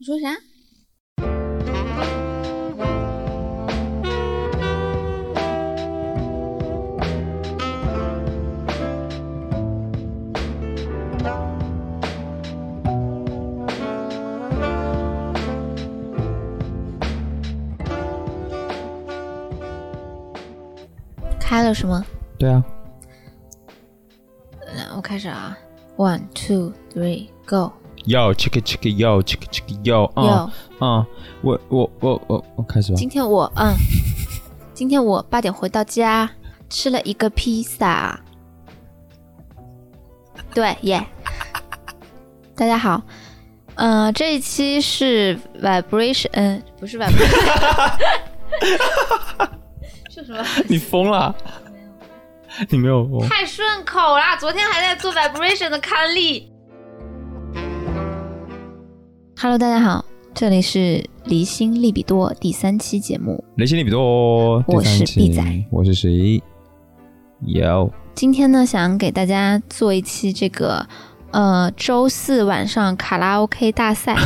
[0.00, 0.28] 你说啥？
[21.40, 22.06] 开了是吗？
[22.38, 22.64] 对啊，
[24.76, 25.58] 来，我开始啊
[25.96, 27.72] ，one two three go。
[28.08, 31.06] Yo check it check it yo check it check it yo 啊，啊，
[31.42, 32.96] 我我我我我开始吧。
[32.96, 33.74] 今天我嗯，
[34.72, 36.30] 今天我八点回到家，
[36.70, 38.18] 吃了一个披萨。
[40.54, 41.04] 对耶，
[42.56, 43.02] 大家好，
[43.74, 47.28] 呃，这一期是 vibration，嗯、不是 vibration，
[50.08, 50.42] 是什么？
[50.66, 51.36] 你疯了？
[52.70, 53.28] 你没有疯？
[53.28, 54.34] 太顺口啦！
[54.36, 56.50] 昨天还在做 vibration 的刊例。
[59.40, 63.44] Hello，大家好，这里是离心利比多第三期节目。
[63.54, 66.42] 离心利比多，我是第三期毕仔，我是谁
[67.46, 70.84] ？Yo，今天呢，想给大家做一期这个
[71.30, 74.16] 呃周四晚上卡拉 OK 大赛。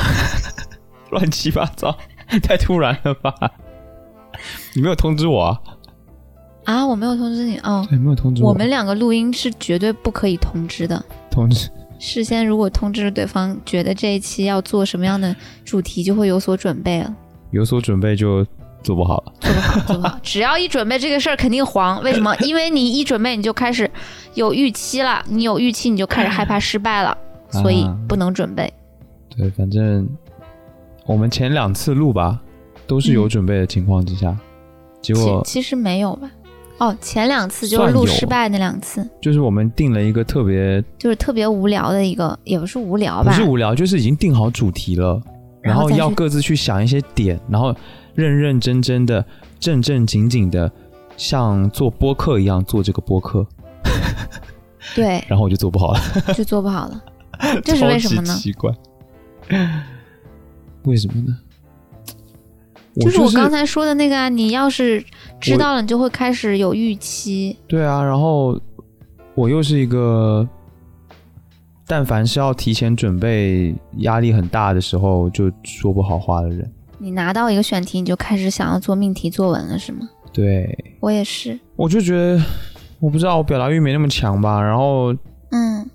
[1.13, 1.95] 乱七八糟，
[2.43, 3.35] 太突然了吧？
[4.75, 5.61] 你没有通知我啊？
[6.65, 7.87] 啊，我没有通知你哦。
[7.87, 11.05] 对，没有通知我们两个录音是绝对不可以通知的。
[11.31, 11.69] 通知。
[12.05, 17.15] 事先如果通知了对方，觉得这一期要做什么样的主题，就会有所准备了。
[17.53, 18.45] 有所准备就
[18.83, 19.33] 做不好了。
[19.41, 20.19] 做不好，做不好。
[20.21, 22.03] 只要一准备这个事儿，肯定黄。
[22.03, 22.35] 为什么？
[22.39, 23.89] 因为你一准备，你就开始
[24.35, 27.17] 有预期了，你有预期，你就开始害怕失败了，
[27.51, 28.71] 所以啊不能准备。
[29.37, 30.05] 对，反正
[31.07, 32.41] 我们前两次录吧，
[32.89, 34.37] 都是有准备的情况之下，
[35.01, 36.29] 结其果其实没有吧？
[36.79, 43.31] 哦，前两次就是录失败那两次，就是我们定了一个特别就是特别无聊的一个，也不是无聊吧？
[43.31, 45.21] 不是无聊，就是已经定好主题了，
[45.61, 47.73] 然后要各自去想一些点，然后
[48.15, 49.25] 认认真真的、
[49.61, 50.71] 正正经经的，
[51.17, 53.47] 像做播客一样做这个播客，
[54.97, 56.01] 对， 然后我就做不好了，
[56.35, 57.01] 就做不好了。
[57.63, 58.35] 这是为什么呢？
[58.35, 58.73] 奇怪，
[60.85, 61.39] 为什么呢？
[63.01, 65.03] 就是我刚才说的那个啊，你要是
[65.41, 67.57] 知道了，你就会开始有预期。
[67.67, 68.61] 对啊，然后
[69.35, 70.47] 我又是一个，
[71.87, 76.71] 但凡是要提前准备、压力很大的时候，就说不好话的人。
[76.99, 80.09] 你拿到一个选题，你就开始想要做命题作文了，是吗？
[80.33, 81.59] 对，我也是。
[81.77, 82.43] 我就觉得，
[83.01, 85.13] 我不知道我表达欲没那么强吧，然后
[85.51, 85.91] 嗯，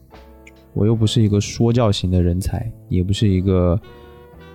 [0.73, 3.79] 我又不是一个说教型的人才，也不是一个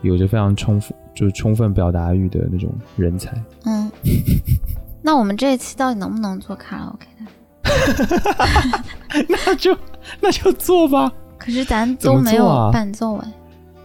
[0.03, 3.33] 有着非常充分就是充分表达欲的那种人才。
[3.65, 3.91] 嗯，
[5.03, 7.27] 那我们这一期到底能不能做卡拉 OK 的？
[9.29, 9.77] 那就
[10.21, 11.13] 那就做吧。
[11.39, 13.33] 可是咱都没有伴奏哎。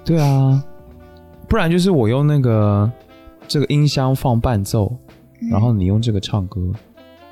[0.06, 0.64] 对啊，
[1.48, 2.90] 不然就是我用那个
[3.48, 4.96] 这个音箱放伴奏，
[5.42, 6.62] 嗯然后你用这个唱歌。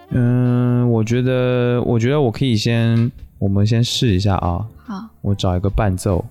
[0.10, 4.66] 嗯，我觉得，我觉得我可以先，我们先试一下啊。
[4.78, 6.24] 好，我找一个伴奏，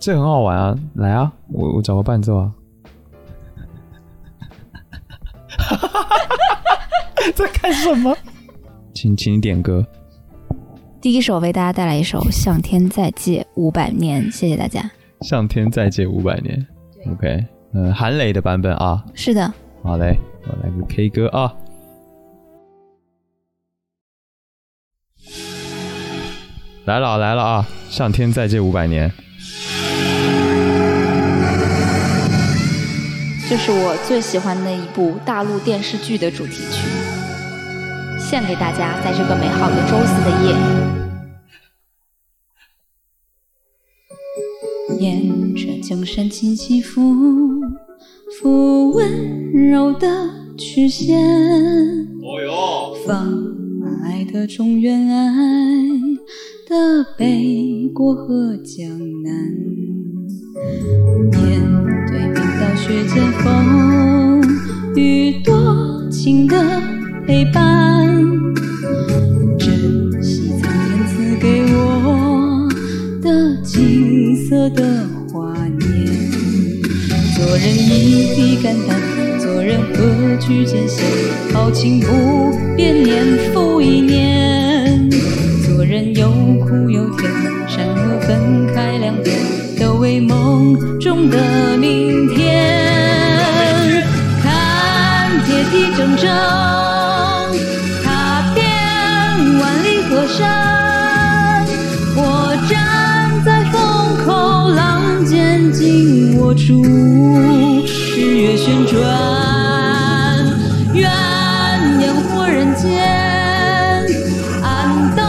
[0.00, 0.74] 这很好玩啊！
[0.94, 2.50] 来啊，我我找个伴奏啊。
[7.36, 8.16] 在干什么？
[8.94, 9.86] 请请你点歌。
[11.02, 14.90] 第一首为大家带来一首《向天再借五百年》，谢谢大家。
[15.20, 16.66] 向天再借五百年。
[17.12, 17.44] OK，
[17.74, 19.04] 嗯、韩磊的版本啊。
[19.14, 19.52] 是的，
[19.82, 21.54] 好嘞，我来个 K 歌啊。
[26.86, 27.68] 来了来了啊！
[27.90, 29.12] 向天再借五百年。
[33.50, 36.86] 这是我最喜欢的一部大陆电视剧的主题曲，
[38.16, 40.54] 献给大家，在这个美好的周四的夜。
[45.00, 47.02] 沿着江山轻起伏，
[48.40, 50.06] 抚温柔的
[50.56, 51.18] 曲线。
[51.18, 53.34] 哦哟，放
[54.04, 55.26] 爱的中原爱
[56.68, 58.88] 的北国和江
[59.24, 59.32] 南，
[62.60, 64.42] 面对冰刀雪剑风
[64.94, 66.56] 雨多情的
[67.26, 68.06] 陪伴，
[69.58, 72.68] 珍惜苍天赐给我
[73.22, 75.80] 的金色的华年。
[77.34, 79.00] 做人一笔肝胆，
[79.38, 81.02] 做人何惧艰险？
[81.54, 83.24] 豪情不变，年
[83.54, 85.08] 复一年。
[85.66, 86.28] 做人有
[86.66, 87.30] 苦有甜，
[87.66, 89.34] 善恶分开两边，
[89.78, 92.49] 都为梦中的明天。
[106.70, 106.80] 数，
[107.84, 109.02] 日月旋转，
[110.94, 111.10] 愿
[112.00, 113.02] 烟火人间，
[114.62, 115.20] 安得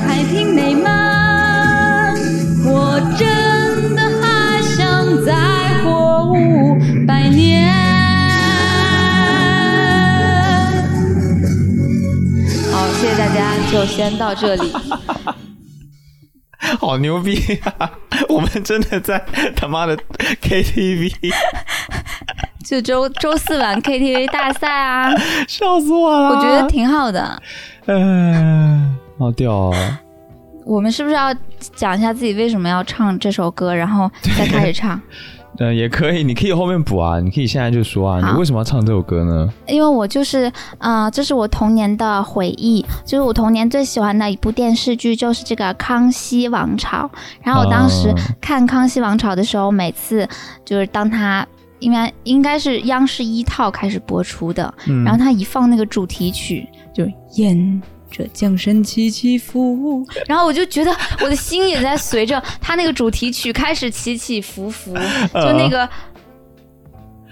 [0.00, 2.14] 太平美满。
[2.64, 5.34] 我真的还想再
[5.82, 7.70] 活五百年。
[12.72, 14.72] 好，谢谢大家，就先到这里。
[16.80, 17.90] 好牛逼啊！
[18.34, 19.96] 我们真的在 他妈的
[20.42, 21.12] KTV，
[22.64, 25.10] 就周周四晚 KTV 大赛啊，
[25.46, 26.30] 笑死我了！
[26.30, 27.40] 我觉得挺好的。
[27.86, 29.74] 嗯，好屌哦！
[30.64, 31.32] 我们是不是要
[31.76, 35.00] 讲一下自己为什么要唱这首歌，然后再开始唱？
[35.58, 39.48] 嗯，也可以，你可以后面补啊，你可以现在就说啊，你为什么要唱这首歌呢？
[39.68, 47.08] 因为我就是，呃，这是我童年的回忆，就是我童年最喜欢的一部电视剧，就是这个《康熙王朝》。
[47.42, 50.28] 然后我当时哦看《康熙王朝》的时候，每次
[50.64, 51.46] 就是当它
[51.78, 57.06] 应该应该是央视一套开始播出的，嗯然后他一放那个主题曲，就
[57.36, 57.82] 沿
[58.16, 64.94] 着江山起起伏， 然后我就觉得我的心也在随着他那个主题曲开始起起伏伏，
[65.34, 65.88] 就那个。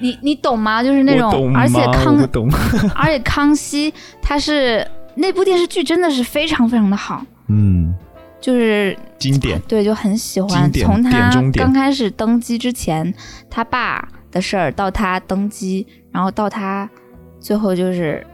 [0.00, 0.82] 你你懂吗？
[0.82, 2.50] 就是那种，而且康懂，
[2.96, 4.84] 而且康熙他是
[5.14, 7.94] 那部电视剧真的是非常非常的好，嗯，
[8.40, 10.68] 就是经典，对就很喜欢。
[10.72, 13.14] 从他刚开始登基之前，
[13.48, 16.90] 他爸的事儿，到他登基，然后到他
[17.38, 18.26] 最后就是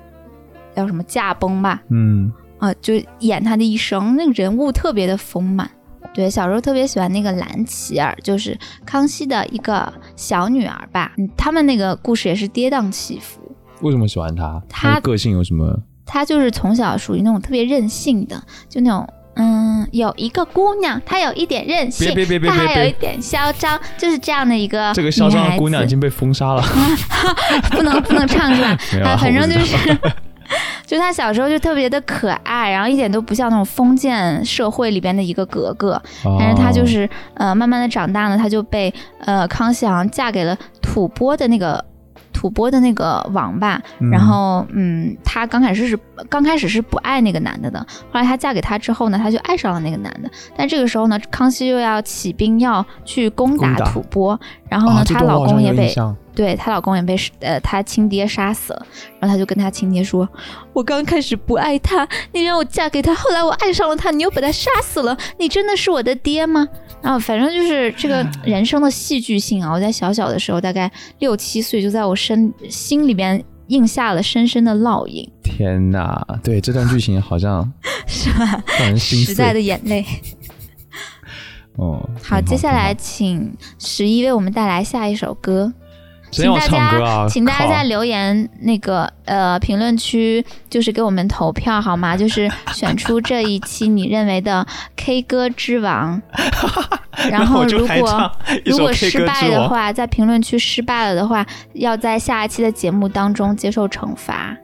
[0.79, 5.69] 叫什么驾崩吧，嗯，啊、就演他的一生，那个人物特别的丰满。
[6.15, 11.13] 对，小时候特别喜欢那个蓝琪儿，就是康熙的一个小女儿吧。
[11.19, 13.41] 嗯，他们那个故事也是跌宕起伏。
[13.83, 14.63] 为什么喜欢他？
[14.69, 15.77] 他他的个性有什么？
[16.07, 26.63] 她就是从小属于那种特别任性的，就那种嗯，有一个姑娘，她有一点任性，别别别别她还有一点嚣张，就是这样的一个这个嚣张的姑娘已经被封杀了。
[27.71, 29.99] 不能不能唱是吧 反正就是。
[30.87, 36.01] 就她小时候就特别的可爱，然后一点都不像那种封建社会里边的一个格格，
[36.39, 41.85] 但是她就哦是呃，慢慢的长大呢，她就被呃康熙好像嫁给了吐蕃的那个
[42.33, 44.11] 吐蕃的那个王吧，嗯。
[44.11, 45.99] 然后嗯，她刚开始是
[46.31, 47.79] 刚开始是不爱那个男的的，
[48.11, 55.95] 后来她嫁给他之后呢，她就爱上了那个男的，但这个时候呢，康熙又要起兵要去攻打吐蕃，然后呢，她老公也被
[56.39, 58.87] 对她老公也被呃她亲爹杀死了，
[59.19, 60.29] 然后她就跟她亲爹说
[60.73, 66.69] ：“我刚开始不爱他，你让我嫁给他，后来我爱上了他，你又把他杀死了，你真的是我的爹吗？”
[67.03, 77.69] 啊反正就是这个人生的戏剧性啊，我在小小的时候，大概六七岁，就在我身心里边印下了深深的烙印，天哪，对这段剧情好像
[78.07, 78.63] 是吧？
[78.79, 79.61] 让人心时代的。
[79.61, 80.05] 眼泪。
[81.77, 85.73] 哦，好，挺接下来请十一为我们带来下一首歌。
[86.31, 92.17] 请大唱歌啊家，请大家在留言那个呃评论区，就是给我们投票好吗？
[92.17, 94.67] 就是选出这一期你认为的
[94.97, 96.21] K 歌之王。
[97.31, 98.33] 然后如果
[98.65, 99.19] 如果失。
[99.27, 101.45] 败的话，在评论区失败了的话，
[101.75, 104.57] 要在下一期的节目当中接受惩罚。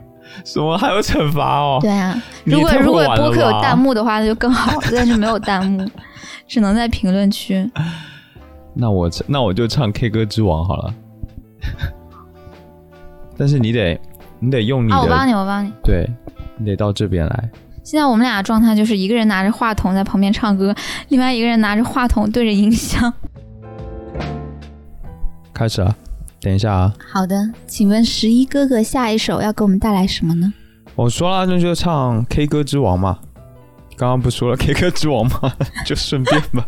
[0.44, 1.78] 什么还有惩罚哦？
[1.82, 5.86] 对啊，如果如果播客有弹幕的话，那就更好， 但是没有弹幕，
[6.46, 7.68] 只能在评论区。
[8.72, 10.94] 那我那我就唱 K 歌之王好了。
[13.36, 14.00] 但是你得
[14.38, 15.72] 你得用你的，啊，我帮你，我帮你。
[15.82, 16.08] 对
[16.56, 17.50] 你得到这边来。
[17.82, 20.74] 现在我们俩的状态就是一个人拿着话筒在旁边唱歌，
[21.08, 23.12] 另外一个人拿着话筒对着音箱。
[25.52, 25.94] 开始啊！
[26.40, 26.94] 等一下啊！
[27.12, 30.52] 好的，请问十一哥哥下一首要给我们带来什么呢？
[30.94, 33.18] 我说了，那就唱 K 歌之王嘛。
[33.96, 35.52] 刚刚不说了 K 歌之王吗？
[35.84, 36.66] 就顺便吧。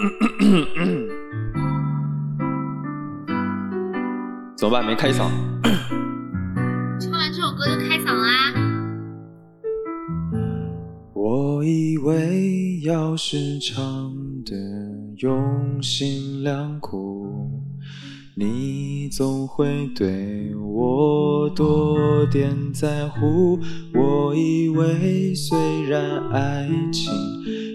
[4.56, 4.82] 怎么办？
[4.86, 5.28] 没开嗓。
[6.98, 8.54] 唱完这首歌就开嗓啦。
[11.12, 14.10] 我以为要是唱
[14.46, 14.56] 的
[15.18, 17.59] 用心良苦，
[18.40, 23.60] 你总会对我多点在乎。
[23.92, 27.12] 我以为虽然爱情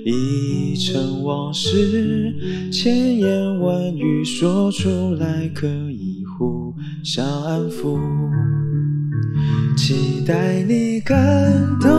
[0.04, 2.34] 已成往事，
[2.72, 8.00] 千言万语说出来可以互相安抚。
[9.78, 11.92] 期待你感动，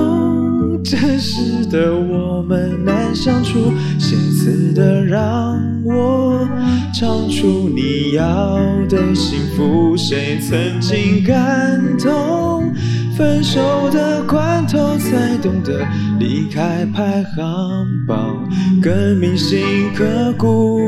[0.89, 6.49] 真实的我们难相处，写词的让我
[6.95, 8.57] 唱出你要
[8.89, 9.97] 的幸福。
[9.97, 12.73] 谁曾经感动，
[13.17, 15.85] 分手的关头才懂得
[16.21, 18.49] 离开排行榜，
[18.81, 20.79] 更铭心刻骨。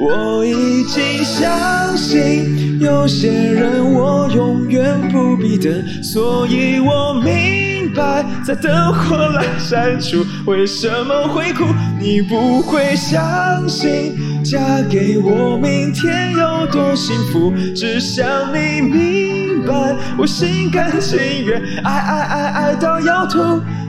[0.00, 11.64] 我已经相信，有些人我永远不必等，所以我明白，在灯火阑珊处为什么会哭。
[11.98, 23.38] 你不会相信，嫁给我明天有多幸福，只想你明白，我心甘情愿爱爱爱爱到要吐，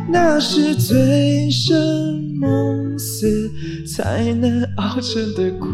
[0.10, 3.50] 那是醉生梦死
[3.96, 5.72] 才能熬成的苦。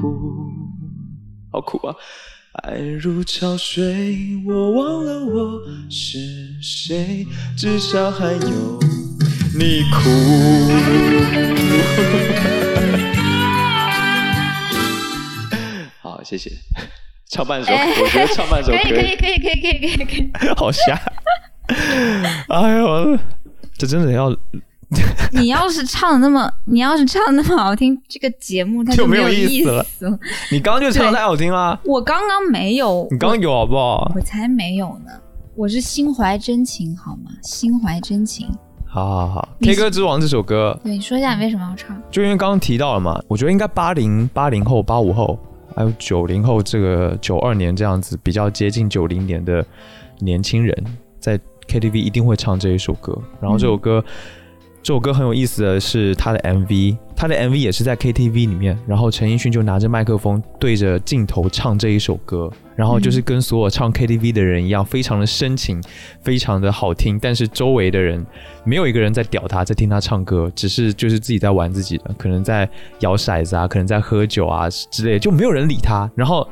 [1.51, 1.96] 好苦啊！
[2.64, 6.18] 爱如潮水，我忘了我是
[6.62, 8.80] 谁，至少还有
[9.58, 10.10] 你哭。
[16.02, 16.52] 好，谢谢。
[17.30, 20.50] 唱半首，我觉得唱半首可以，可以，可以，可以，可以，可以，可以。
[20.56, 21.00] 好瞎！
[22.50, 23.20] 哎呦，
[23.78, 24.36] 这真的要……
[25.34, 29.86] 你要是唱的那么，你要是唱的那么好听，这个节目它就没有意思了。
[30.50, 31.77] 你刚刚就唱的太好听了。
[31.84, 33.06] 我刚刚没有。
[33.12, 34.10] 你刚刚有好不好？
[34.15, 35.12] 我才没有呢。
[35.56, 37.32] 我是心怀真情，好吗？
[37.41, 38.48] 心怀真情。
[38.86, 42.01] 好好好，K 歌之王这首歌，对，你说一下你为什么要唱？
[42.10, 45.38] 就因为刚刚提到了嘛，我觉得应该八零八零后、八五后，
[45.75, 49.63] 还有九零后，这个九二年这样子比较接近九零年的
[50.20, 50.86] 年轻人，
[51.20, 53.22] 在 KTV 一定会唱这一首歌。
[53.41, 54.01] 然后这首歌。
[54.84, 65.84] 这首歌很有意思的是，他的 MV，他的 MV 也是在 KTV 里面，然后陈奕迅就拿着麦克风对着镜头唱这一首歌，然后就是跟所有唱 KTV 的人一样，非常的深情，
[66.22, 68.25] 非常的好听，但是周围的人
[68.63, 72.69] 没有一个人在屌他，在听他唱歌，只是就是自己在玩自己的，可能在
[73.00, 76.10] 摇骰子啊，可能在喝酒啊之类，就没有人理他。
[76.15, 76.48] 然后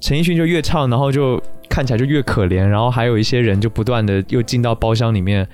[0.00, 1.40] 陈奕迅就越唱，然后就
[1.74, 5.44] 看起来就越可怜，然后还有一些人就不断的又进到包厢里面。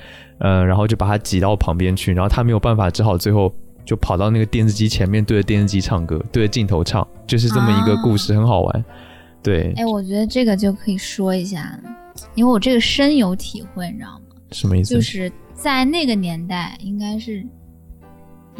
[0.43, 3.51] 嗯，然后就把他挤到旁边去，然后他没有办法，只好最后
[3.85, 8.85] 就跑到那个电视机前面，对着电视机唱歌，对着镜头唱，就是这么一个故事，很好玩。
[9.43, 11.79] 对，哎，我觉得这个就可以说一下，
[12.35, 14.21] 因为我这个深有体会，你知道吗？
[14.53, 14.95] 什么意思？
[14.95, 17.43] 就是在那个年代，应该是。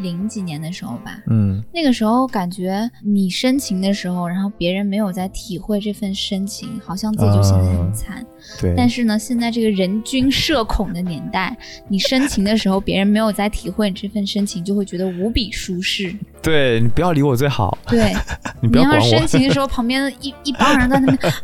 [0.03, 8.25] 零几年的时候吧，嗯，那个时候感觉你深情的时候，然后别人没有在体会这份深情，好像自己就显得很惨。
[8.61, 8.75] 对。
[8.77, 11.57] 但是呢，现在这个人均社恐的年代，
[11.89, 16.15] 你深情的时候，别人没有在体会这份深情，就会觉得无比舒适。
[16.43, 17.77] 对你不要理我最好。
[17.87, 18.15] 对，
[18.63, 19.07] 你不要管我。
[19.07, 21.37] 深情的时候，旁边一 一帮人在那边 啊，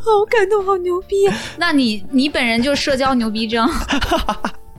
[0.00, 1.26] 好感动，好牛逼。
[1.28, 3.66] 啊那你你本人就社交牛逼症。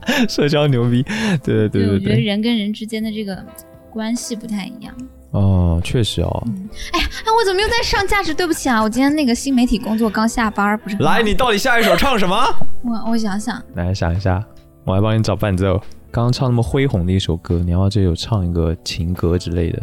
[0.28, 1.02] 社交牛逼，
[1.42, 1.94] 对对对对对。
[1.94, 3.44] 我觉得人跟人之间的这个
[3.90, 4.94] 关系不太一样。
[5.32, 6.44] 哦，确实哦。
[6.92, 8.34] 哎呀，哎，我怎么又在上价值？
[8.34, 10.96] 对不起啊，我今天那个新媒体工作刚下班，不是。
[10.96, 12.36] 来，你到底下一首唱什么？
[12.82, 13.62] 我我想想。
[13.74, 14.44] 来想一下，
[14.84, 15.80] 我来帮你找伴奏。
[16.10, 19.80] 刚刚唱那么恢宏的一首歌，你要这有唱一个情歌之类的。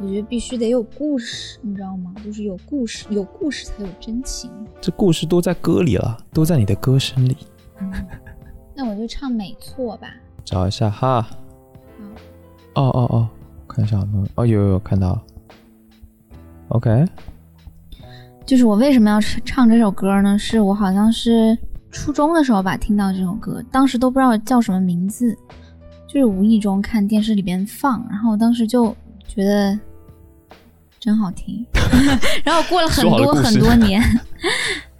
[0.00, 2.12] 我觉得必须得有故事，你知道吗？
[2.24, 4.50] 就是有故事，有故事才有真情。
[4.80, 7.36] 这故事都在歌里了，都在你的歌声里。
[8.80, 10.08] 那我就唱美错吧，
[10.44, 11.26] 找一下哈。
[12.74, 13.28] 哦哦哦，
[13.66, 14.28] 看一下有没有？
[14.36, 15.20] 哦，有有有看到。
[16.68, 17.04] OK。
[18.46, 20.38] 就是我为什么要唱这首歌呢？
[20.38, 21.58] 是我好像是
[21.90, 25.36] 初中的时候吧，听到这首歌，当时都不知道叫什么名字，
[26.06, 28.94] 就是无意中看电视里边放，然后当时就
[29.26, 29.76] 觉得
[31.00, 31.66] 真好听，
[32.44, 34.00] 然后过了很多很多年。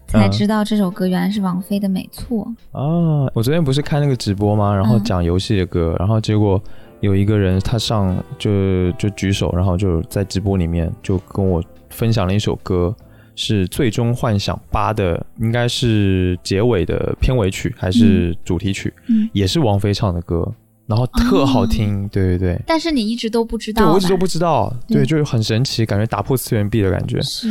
[0.09, 2.47] 才知道这首歌原来是王菲的《没错》
[2.79, 3.31] 啊！
[3.35, 4.75] 我昨天不是看那个直播吗？
[4.75, 6.61] 然后讲游戏的歌，然后结果
[7.01, 12.95] 有一个人他上就就举手，然后就在直播里面就跟我分享了一首歌，
[13.37, 18.93] 是《最终幻想八》的，应该是结尾的片尾曲还是主题曲？
[19.09, 20.51] 嗯，也是王菲唱的歌，
[20.87, 22.61] 然后特好听，对对对。
[22.67, 27.21] 但是你一直都不知道，对我一直都不知道，对，就是很神奇，感觉打破次元壁的感觉。
[27.21, 27.49] 是。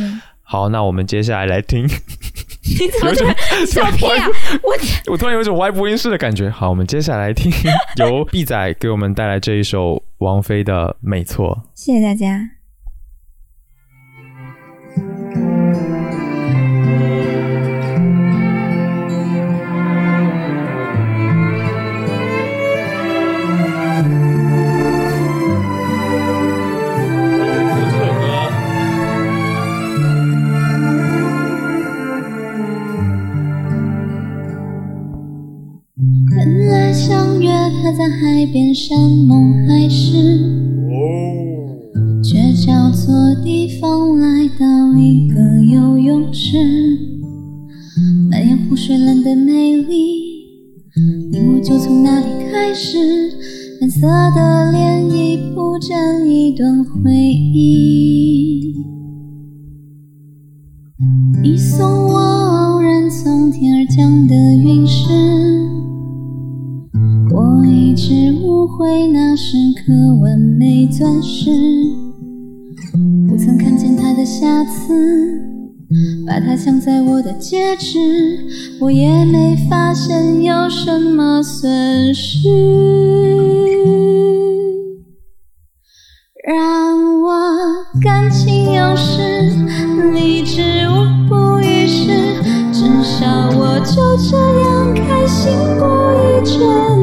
[0.50, 1.82] 好，那我们接下来来听。
[1.82, 3.14] 你怎么
[3.66, 4.26] 笑屁 啊？
[4.62, 6.48] 我我突然有一种歪播音室的感觉。
[6.48, 7.52] 好，我们接下来听
[7.96, 11.64] 由 B 仔给我们带来这一首王菲的《没错》。
[11.74, 12.57] 谢谢大家。
[38.78, 40.38] 山盟海誓，
[42.22, 46.56] 却叫错地方来到一个游泳池。
[48.30, 49.96] 满眼湖水水蓝的美丽，
[51.32, 52.96] 你我就从那里开始，
[53.80, 58.76] 蓝色的涟漪铺展一段回忆。
[61.42, 64.36] 你送我偶然从天而降的
[68.58, 71.48] 不会那是颗完美钻石，
[73.28, 75.40] 不曾看见它的瑕疵，
[76.26, 78.00] 把它镶在我的戒指，
[78.80, 82.48] 我也没发现有什么损失。
[86.44, 87.30] 让我
[88.02, 89.52] 感情用事，
[90.12, 92.10] 理智无补于事，
[92.72, 96.97] 至少我就这样开心过一阵。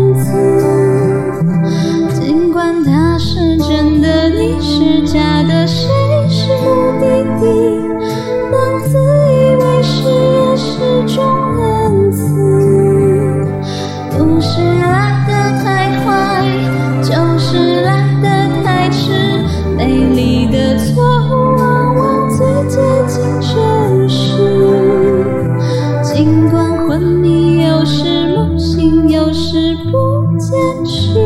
[29.16, 30.52] 有时不坚
[30.84, 31.20] 持。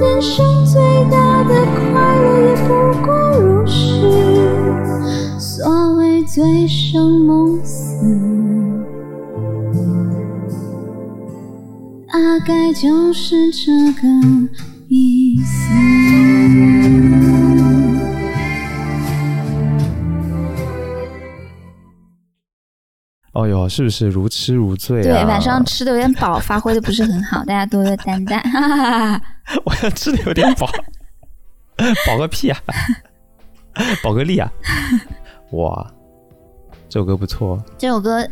[0.00, 0.80] 人生最
[1.10, 4.00] 大的快乐也不过如是。
[5.38, 8.02] 所谓醉生梦死。
[12.10, 14.08] 大概就是这个
[14.88, 16.33] 意思。
[23.44, 25.02] 哦哟，是不是如痴如醉啊？
[25.02, 28.38] 对，晚上吃的有点饱，发挥的不是很好，大家多多担待。
[28.40, 29.22] 哈哈哈哈
[29.64, 30.66] 我要吃的有点饱，
[32.06, 32.58] 饱个屁啊！
[34.02, 34.50] 饱个力啊！
[35.52, 35.86] 哇，
[36.88, 37.62] 这首歌不错。
[37.76, 38.26] 这首歌，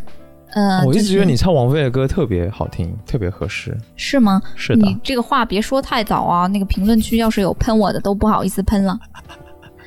[0.54, 3.76] 呃，我一直觉得你唱王菲的歌特别好听，特别合适。
[3.96, 4.40] 是吗？
[4.54, 8.98] 是的你这个话别说太早啊，那个评论区要是有喷我的，都不好意思喷了。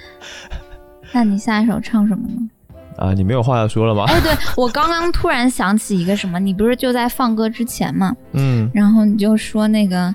[1.14, 2.50] 那你下一首唱什么呢？
[2.98, 4.06] 啊，你没有话要说了吗？
[4.08, 10.14] 哎，对我刚刚突然想起一个什么，你不是就在放歌之前嘛，嗯，然后你就说那个，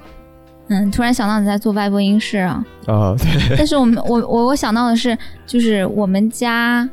[0.69, 5.16] 嗯，突然想到你在做外播音室啊，啊，对，但是我们我我我想到的是，
[5.47, 6.88] 就是我们家，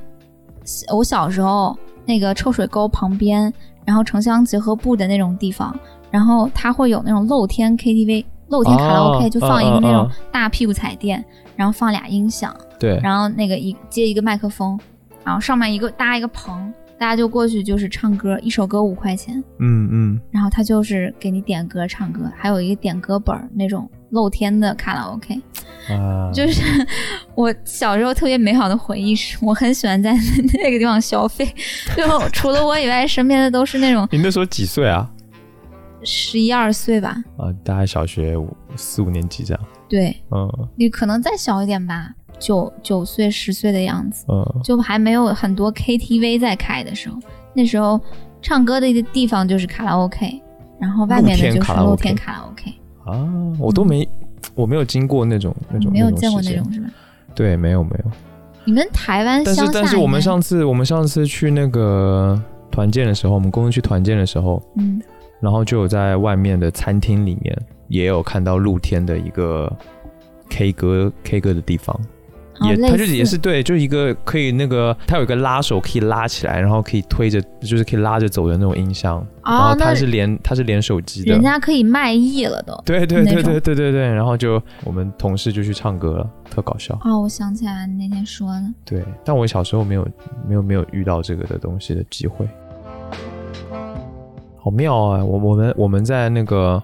[0.93, 3.51] 我小时候那个臭水沟旁边，
[3.85, 5.77] 然后城乡结合部的那种地方，
[6.11, 11.23] 然后它会有那种露天 KTV、露天卡拉 OK，、哦就放一个那种大屁股彩电，
[11.55, 14.77] 然后放俩音响，对，然后那个一接一个麦克风，
[15.27, 25.35] 然后上面一个搭一个棚，大家就过去就是唱歌，一首歌五块钱，嗯嗯，然后他就是给你点歌唱歌，还有一个点歌本那种露天的卡拉 OK。
[25.89, 26.61] 啊，就是
[27.35, 30.13] 我小时候特别美好的回忆是，我很喜欢在
[30.63, 31.45] 那个地方消费，
[31.93, 35.11] 最后除了我以外，身边的都是那种你那时候几岁啊？
[36.03, 39.61] 十一二岁吧，啊，大概小学五四五年级这样。
[39.87, 40.69] 对嗯。
[40.75, 47.17] 你可能再小一点吧，九九岁十岁的样子，嗯，就还没有很多 KTV 在开的时候，
[47.53, 47.99] 那时候
[48.41, 50.41] 唱歌的一个地方就是卡拉 OK，
[50.79, 52.73] 然后外面的就是露天卡拉 OK 卡拉 OK，
[53.05, 54.07] 啊，我都没，
[54.55, 56.89] 我没有经过那种那种，嗯没有见过那种是吧？
[57.33, 58.11] 对，没有没有。
[58.65, 65.01] 你们台湾但是但是我们上次我们上次去那个团建的时候，我们公司去团建的时候，嗯。
[65.39, 67.55] 然后就有在外面的餐厅里面
[67.87, 69.71] 也有看到露天的一个
[70.49, 71.99] K 歌 K 歌的地方，
[72.61, 82.73] 也哦类它就也是对，就是一个可以那个它有一个拉手可以拉起来，然后可以推着，就是可以拉着走的那种音箱，然后它是连它是连手机的人，家可以卖艺了都。
[82.85, 86.97] 对对对对对对对，然后就我们同事就去唱歌了，特搞笑。
[87.03, 90.07] 哦，我想起来你那天说的，对，但我小时候没有
[90.47, 92.47] 没有没有遇到这个的东西的机会，
[94.57, 95.23] 好妙啊！
[95.23, 96.81] 我我们我们在那个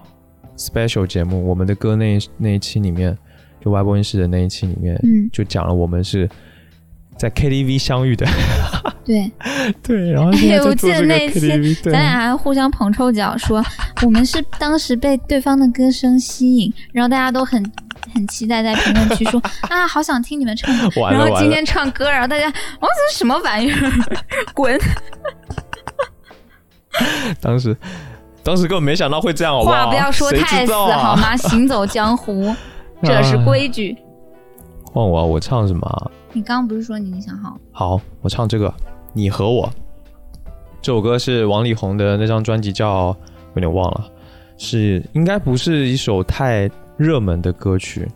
[0.56, 3.16] special 节目，我们的歌那一那一期里面，
[3.64, 6.28] 就外播音室的那一期里面，嗯，就讲了我们是
[7.16, 8.26] 在 KTV 相遇的，
[9.04, 9.30] 对，
[9.82, 13.64] 对，然后现在哎我记得那一期咱俩还互相捧臭脚，说
[14.02, 17.64] 我们是当时被对方的歌声吸引，然后大家都很
[18.12, 19.40] 很期待在评论区说
[19.70, 20.74] 啊，好想听你们唱，
[21.10, 23.76] 然后今天唱歌，然后大家哦，这是什么玩意儿？
[24.52, 24.78] 滚！
[27.40, 27.76] 当时
[28.44, 29.86] 当时根本没想到会这样，好不好？
[29.86, 31.16] 话不要说太死啊好？
[31.16, 31.34] 吗？
[31.48, 32.54] 行走江湖，
[33.02, 33.96] 这是规矩。
[34.84, 36.10] 换我啊，我唱什么啊？
[36.32, 37.58] 你刚刚不是说你想好？
[37.72, 38.68] 好，我唱这个
[39.12, 39.66] 《你和我》
[40.82, 43.16] 这首歌是王力宏的那张专辑叫
[43.54, 44.04] 有点忘了，
[44.58, 48.06] 是应该不是一首太热门的歌曲，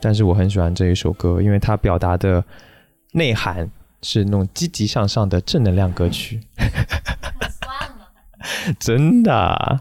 [0.00, 2.42] 但是我很喜欢这一首歌，因为它表达的
[3.12, 6.40] 内涵是那种积极向上的正能量歌曲。
[8.78, 9.80] 真的。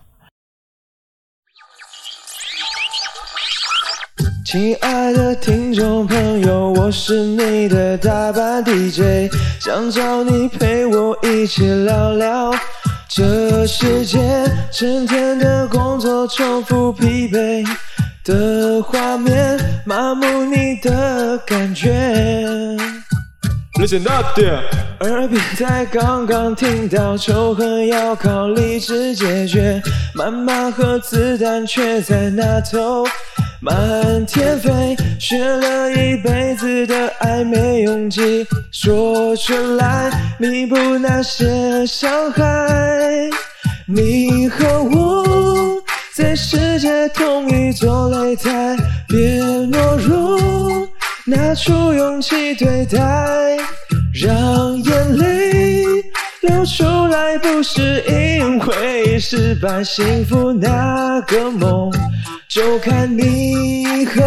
[4.46, 12.54] 亲爱的听众朋友，我是你的大班 DJ，想找你陪我一起聊聊。
[13.10, 14.20] 这世界
[14.72, 17.66] 整天的工作，重复疲惫
[18.24, 22.93] 的画面，麻木你的感觉。
[25.00, 29.82] 耳边才刚刚听到仇恨要靠理智解决，
[30.16, 33.06] 谩骂和子弹却在那头
[33.60, 42.44] 满天飞，学了一辈子的爱没勇气说出来，弥补那些伤害。
[43.86, 45.84] 你和我
[46.16, 48.78] 在世界同一座擂台，
[49.10, 50.88] 别懦弱。
[51.26, 53.00] 拿出勇气对待，
[54.14, 55.86] 让眼泪
[56.42, 61.90] 流出来，不是因为失败，幸福那个梦，
[62.50, 64.22] 就看你和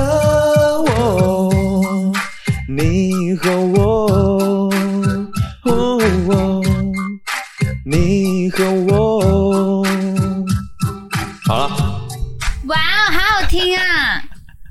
[0.85, 1.53] 我，
[2.67, 4.71] 你和我，
[7.85, 9.85] 你和我。
[11.45, 11.69] 好了，
[12.69, 14.23] 哇哦，好好听啊！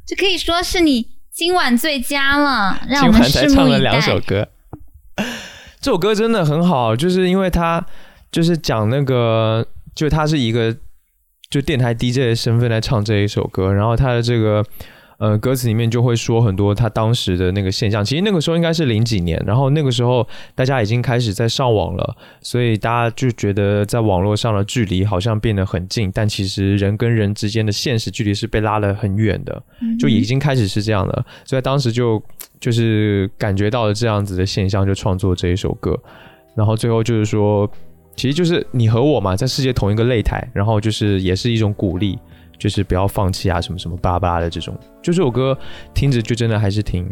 [0.08, 1.15] 这可以说是你。
[1.36, 4.48] 今晚最佳了，让我们才唱了两首歌。
[5.82, 7.86] 这首歌真的很好，就是因为他
[8.32, 10.74] 就是讲那个，就他是一个
[11.50, 14.66] 就电台 DJ 的身份来唱这一首歌，然后他的这个。
[15.18, 18.04] 呃，歌词里面就会说很多他当时的那个现象。
[18.04, 29.64] 其实那个时候应该是零几年，然后那个时候大家已经开始在上网了，所以大家就觉得在网络上的距离好像变得很近，但其实人跟人之间的现实距离是被拉得很远的，
[29.98, 31.26] 就已经开始是这样的。
[31.46, 32.22] 所以当时就
[32.60, 35.98] 就是感觉到了这样子的现象，就创作这一首歌。
[36.56, 37.70] 然后最后就是说，
[38.16, 42.20] 其实就是你和我嘛，在世界同一个擂台，然后就是也是一种鼓励。
[42.58, 45.58] 就是不要放弃啊，什么什么巴拉巴拉的这种，就这首歌
[45.94, 47.10] 听着就真的还是挺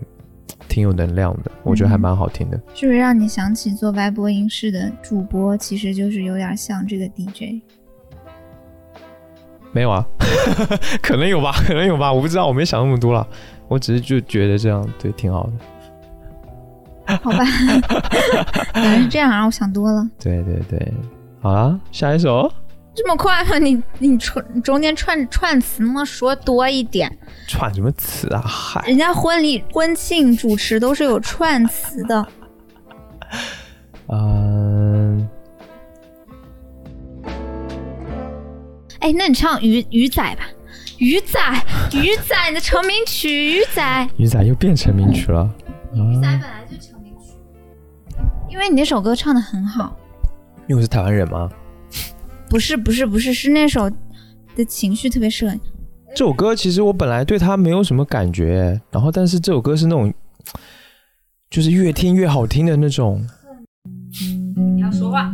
[0.67, 2.59] 挺有能量的，我觉得还蛮好听的。
[2.73, 7.61] 是不是让你想起做白播音室的主播，其实就是有点像这个 DJ？
[9.71, 10.05] 没有啊，
[11.01, 13.27] 可能有吧，可能有吧，我不知道，我没想那么多了，
[13.67, 15.53] 我只是就觉得这样对挺好的。
[17.17, 17.43] 好吧，
[18.75, 20.07] 原来是这样啊，我想多了。
[20.19, 20.93] 对对对，
[21.41, 22.49] 好了，下一首。
[22.95, 23.57] 这么快吗？
[23.57, 27.11] 你你串中间串串词能不能说多一点？
[27.47, 28.41] 串什么词啊？
[28.41, 32.27] 嗨，人家婚礼婚庆主持都是有串词的。
[34.09, 35.27] 嗯。
[38.99, 40.43] 哎，那你唱鱼鱼仔吧，
[40.99, 41.39] 鱼仔
[41.93, 44.09] 鱼仔，你的成名曲鱼仔。
[44.17, 45.49] 鱼仔又变成名曲了。
[45.93, 47.33] 鱼仔本来就成名曲，
[48.49, 49.97] 因为你那首歌唱的很好。
[50.67, 51.49] 因为我是台湾人吗？
[52.53, 53.89] 不是不是不是，是那首
[54.55, 55.59] 的情绪特别适合你。
[56.15, 60.13] 这首歌其实我本来对它没有什么感觉，然后但是这首歌是那种，
[61.49, 63.25] 就是越听越好听的那种。
[64.75, 65.33] 你要说话。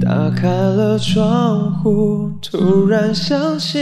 [0.00, 3.78] 打开了窗户，突然想起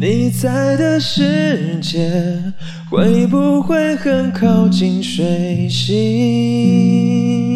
[0.00, 2.42] 你在的世界，
[2.90, 7.51] 会不会很靠近水星？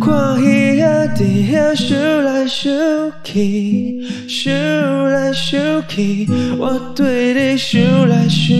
[0.00, 1.20] 看鱼仔伫
[1.52, 1.54] 遐
[1.92, 4.00] 游来游去，
[4.46, 6.26] 游来游去，
[6.58, 6.62] 我
[6.96, 8.56] 对你想来想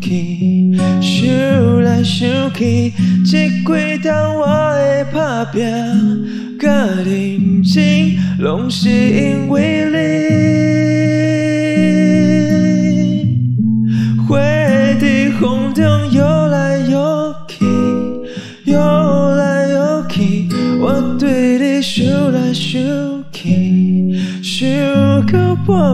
[0.00, 2.92] 去，想来想去，
[3.28, 5.60] 这几趟我的打拼
[6.60, 6.70] 甲
[7.04, 9.96] 认真，拢是因为你，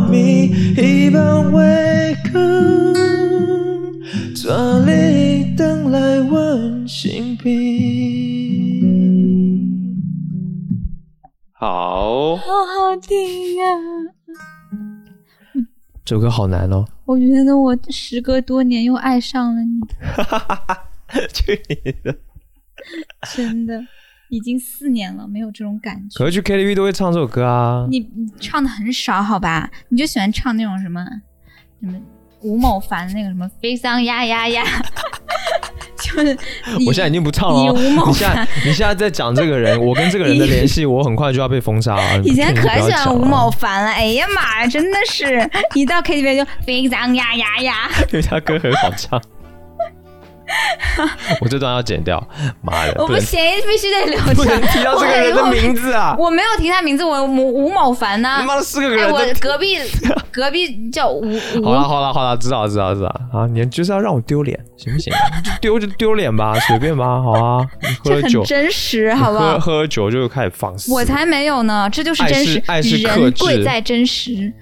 [0.02, 2.32] 到半暝，希望会讲，
[4.44, 4.50] 带
[4.86, 7.52] 你回来阮身边。
[11.52, 13.64] 好，好好听呀、
[16.04, 16.84] 这首歌好难哦。
[17.04, 19.80] 我觉得我时隔多年又爱上了你，
[21.32, 22.16] 去你的！
[23.36, 23.80] 真的，
[24.32, 26.18] 已经四年了，没有这种感觉。
[26.18, 27.86] 可是去 KTV 都会唱这首歌啊。
[27.90, 29.70] 你你唱的很少，好吧？
[29.90, 31.04] 你就喜欢唱那种什么
[31.82, 31.92] 什么
[32.40, 34.64] 吴某凡那个什么飞桑呀呀呀，
[36.00, 36.34] 就是
[36.86, 37.68] 我现在已经不唱了你。
[37.68, 42.18] 吴某你现在凡，你现在在讲这个人，我跟这个人的联系，我很快就要被封杀了。
[42.24, 47.74] 以前可喜欢吴某凡了，哎呀妈呀，真的是一到 KTV 就飞桑呀呀呀，
[48.10, 49.20] 因为 他歌很好唱。
[51.40, 52.22] 我这段要剪掉，
[52.60, 54.66] 妈的，能我不行，必须得留不能着。
[54.68, 56.14] 提到这个人的名字啊！
[56.18, 58.44] 我没有提他名字，我吴吴某凡呢他？
[58.44, 59.78] 妈的四个哎，我人都隔壁
[60.30, 61.22] 隔壁叫吴
[61.56, 63.46] 吴好了好了好了，知道知道知道啊！
[63.46, 65.12] 你就是要让我丢脸，行不行？
[65.42, 67.66] 就丢就丢脸吧， 随便吧，好啊。
[68.04, 69.58] 喝酒很，真实，好不好？
[69.58, 70.92] 喝了酒就开始放肆。
[70.92, 74.52] 我才没有呢，这就是真实，爱是爱是克人贵在真实。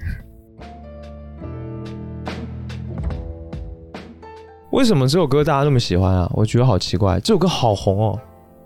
[4.70, 6.30] 为什么这首歌大家那么喜欢啊？
[6.34, 8.18] 我觉得好奇怪，这首歌好红哦。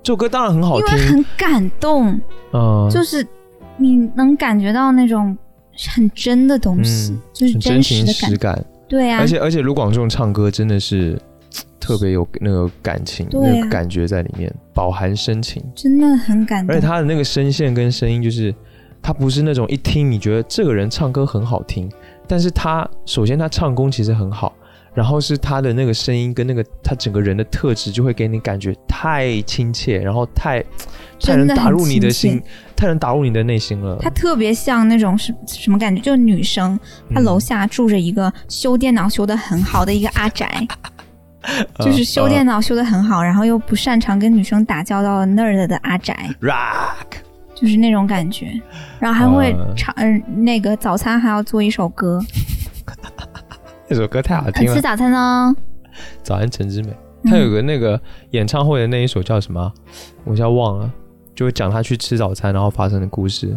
[0.02, 2.20] 这首歌当然很好因为听，很感动，
[2.52, 3.26] 嗯，就是
[3.78, 5.36] 你能感觉到那种
[5.94, 8.62] 很真的东西，嗯就是很真情实感。
[8.86, 11.18] 对啊而，且而且卢广仲唱歌真的是
[11.80, 15.62] 特别有那个感情、啊那个感觉在里面，饱含深情。
[15.74, 16.86] 真的很感动而且。
[16.86, 18.54] 他的那个声线跟声音，就是
[19.00, 21.90] 他不是那种一听你觉得这个人唱歌很好听，
[22.28, 24.52] 但是他首先他唱功其实很好，
[24.94, 30.64] 然后是他的那个声音跟那个他整个人的特质，就会给你感觉太亲切，然后太
[31.20, 32.40] 太能打入你的心，
[32.76, 33.98] 太能打入你的内心了。
[34.00, 36.00] 他特别像那种什什么感觉？
[36.00, 36.78] 就是女生，
[37.12, 40.66] 她嗯楼下住着一个修电脑修的很好的一个阿宅，
[41.80, 47.18] 就是修电脑修的很好，然后又不擅长跟女生打交道的那儿的阿宅，rock，
[47.54, 48.60] 就是那种感觉。
[48.98, 52.20] 然后还会嗯唱，呃，那个早餐还要做一首歌，
[53.88, 54.80] 那首歌太好呃听了吃。
[54.80, 55.54] 早餐呢？
[56.22, 56.90] 早安陈之美，
[57.22, 59.72] 嗯他有个那个演唱会的那一首叫什么啊？
[60.24, 60.90] 我一下忘了，
[61.34, 63.54] 就会讲他去吃早餐然后发生的故事，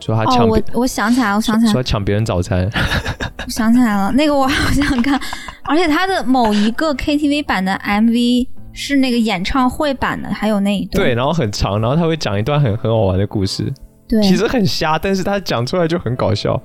[0.00, 2.68] 说他哦，抢别、我我想起来了，我想起来了说抢别人早餐，
[3.44, 5.20] 我想起来了，那个我好想看，
[5.64, 11.04] 而且他的某一个 KTV 版的 MV 是那个演唱会版的，还有那一段。
[11.04, 13.72] 对，然后很长，然后他会讲一段很很好玩的故事，
[14.08, 16.60] 对，其实很瞎，但是他讲出来就很搞笑。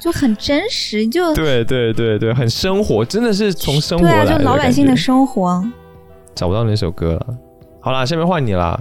[0.00, 5.64] 就很真实，就对对对对，很生活，真的是从生活对啊，来就老百姓的生活。
[6.34, 7.26] 找不到那首歌了。
[7.80, 8.78] 好啦，下面换你啦，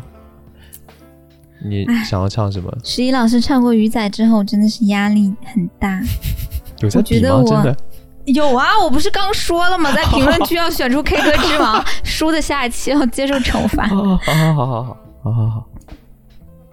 [1.63, 2.71] 你想要唱什么？
[2.83, 6.01] 十一老师唱过《鱼仔》之后，真的是压力很大。
[6.81, 7.19] 有在我觉？
[7.19, 7.77] 得我真的？
[8.25, 9.91] 有啊，我不是刚说了吗？
[9.95, 13.87] 在评论区要选出 K 歌之王，输的下一期要接受惩罚。
[13.93, 15.67] 哦，好好好好好好好好，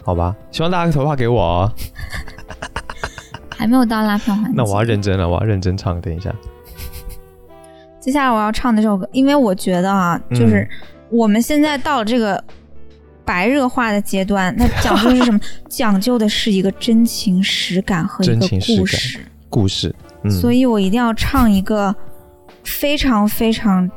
[0.05, 1.73] 好吧，希望大家投票给我哦。
[3.61, 4.53] 还没有到拉票环节。
[4.55, 6.01] 那我要认真了，我要认真唱。
[6.01, 6.35] 等一下，
[8.01, 10.67] 接下来我要唱的这首歌，因为我觉得啊，嗯就是
[11.11, 12.43] 我们现在到了这个
[13.23, 15.39] 白热化的阶段，它讲究的是什么？
[15.69, 19.21] 讲究的是一个真情实感和一个真情故事。
[19.51, 21.95] 故事，嗯，所以我一定要唱一个
[22.65, 23.91] 非常非常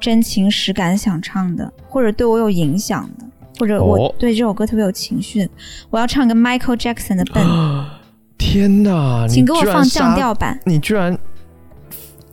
[0.00, 3.26] 真情实感想唱的，或者对我有影响的，
[3.58, 5.50] 或者我哦对这首歌特别有情绪的。
[5.90, 7.44] 我要唱个 Michael Jackson 的《笨》，
[8.52, 9.26] 天哪！
[9.26, 10.60] 请给我放降，调版。
[10.66, 11.18] 你居然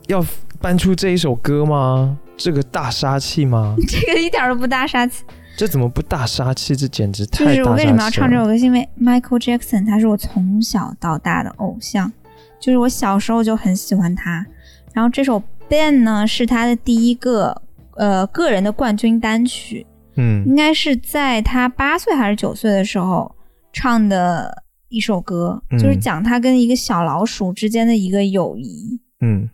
[0.06, 0.22] 要
[0.60, 2.18] 搬出这一首歌吗？
[2.36, 3.74] 这个大杀器吗？
[3.88, 5.24] 这个一点都不大杀气。
[5.56, 6.76] 这怎么不大杀器？
[6.76, 12.12] 这简直太就是我为什么要唱这首歌，是因为 Michael Jackson 他是我从小到大的偶像，
[12.60, 14.44] 就是我小时候就很喜欢他。
[14.92, 17.62] 然后这首《Ben》呢是他的第一个
[17.96, 23.34] 呃个人的冠军单曲，嗯应该是在他八岁还是九岁的时候
[23.72, 29.00] 唱的一首歌，嗯就是讲他跟一个小老鼠之间的一个友谊。
[29.20, 29.48] 嗯，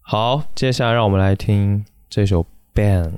[0.00, 2.42] 好，接下来让我们来听这首
[2.74, 3.10] 《Ban》。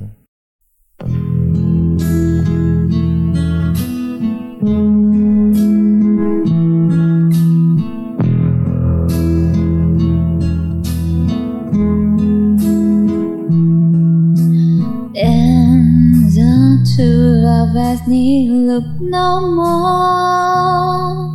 [15.18, 21.26] And the two of us need look no more.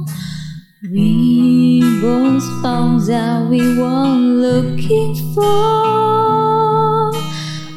[0.94, 7.12] We both found that we were looking for.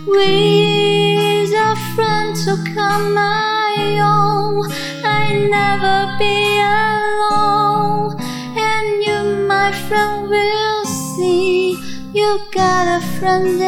[0.04, 4.68] With a friend to come my own,
[5.04, 8.16] I never be alone.
[8.58, 11.78] And you, my friend, will see
[12.12, 13.60] you got a friend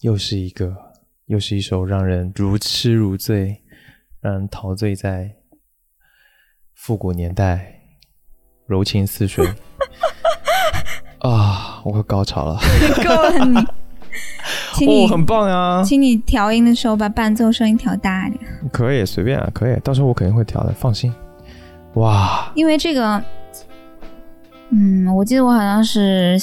[0.00, 0.76] 又是一个，
[1.26, 3.60] 又是一首让人如痴如醉，
[4.20, 5.34] 让人陶醉在
[6.74, 7.80] 复古年代，
[8.66, 9.44] 柔情似水。
[11.18, 12.60] 啊，我快高潮了！
[13.04, 13.56] 够了你，
[14.74, 15.82] 请你、哦，很棒啊！
[15.82, 18.40] 请你调音的时候把伴奏声音调大点，
[18.72, 21.12] 可以，随便啊，可以，到时候我肯定会调的，放心。
[21.94, 23.20] 哇，因为这个，
[24.70, 26.38] 嗯，我记得我好像是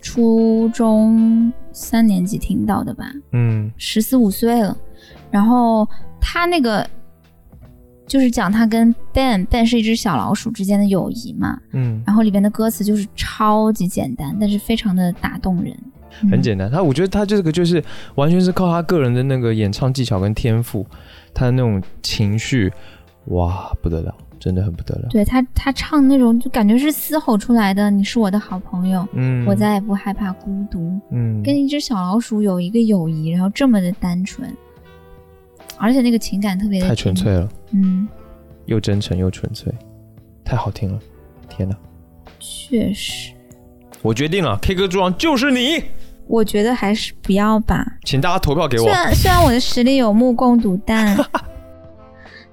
[0.00, 4.76] 初中三年级听到的吧，嗯十四五岁了。
[5.30, 5.88] 然后
[6.20, 6.84] 他那个
[8.06, 15.72] 就是讲他跟 Ben Ben 是一只小老鼠之间的友谊嘛，嗯，然后里边的歌词就是超级简单，但是非常的打动人。
[16.22, 16.68] 嗯很简单。
[16.68, 17.82] 他我觉得他这个就是
[18.16, 20.84] 完全是靠他个人的那个演唱技巧跟天赋，
[21.32, 22.72] 他的那种情绪，
[23.26, 25.08] 哇，不得了，真的很不得了。
[25.10, 27.90] 对他，他唱那种就感觉是嘶吼出来的。
[27.90, 30.98] 你是我的好朋友，嗯，我再也不害怕孤独。
[31.10, 34.48] 嗯跟一只小老鼠有一个友谊，然后这么的单纯，
[35.76, 38.08] 而且那个情感特别的太纯粹了，嗯，
[38.66, 39.72] 又真诚又纯粹，
[40.44, 40.98] 太好听了。
[41.48, 41.76] 天哪！
[42.38, 43.32] 确实，
[44.02, 45.82] 我决定了，K 歌之王就是你，
[46.26, 47.98] 我觉得还是不要吧。
[48.04, 48.92] 请大家投票给我虽。
[48.92, 51.16] 然虽然我的实力有目共睹，但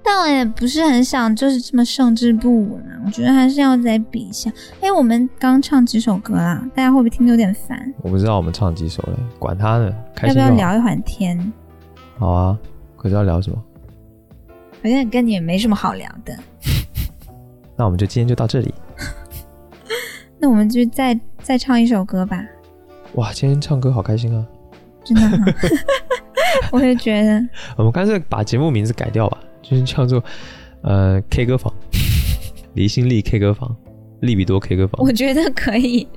[0.05, 2.95] 但我也不是很想就是这么胜之不武呢。
[3.03, 4.51] 我觉得还是要再比一下。
[4.81, 7.91] 哎，我们刚唱几首歌啦，大家会不会听得有点烦？
[8.03, 10.53] 我不知道我们唱几首了，管他呢，开要心就好。
[10.53, 11.53] 不要聊一会儿天？
[12.19, 12.57] 好啊，
[12.95, 13.57] 可是要聊什么？
[14.83, 16.37] 好像跟你也没什么好聊的。
[17.75, 18.73] 那我们就今天就到这里。
[20.37, 22.45] 那我们就再再唱一首歌吧，
[23.15, 24.45] 哇，今天唱歌好开心啊！
[25.03, 25.45] 真的哈，
[26.71, 27.43] 我也觉得。
[27.77, 29.37] 我们干脆把节目名字改掉吧，
[29.67, 30.23] 就是叫做
[30.83, 31.73] 呃 K 歌房，
[32.75, 33.75] 离心力 K 歌房，
[34.19, 35.11] 利比多 K 歌房我。
[35.11, 36.07] 觉得可以，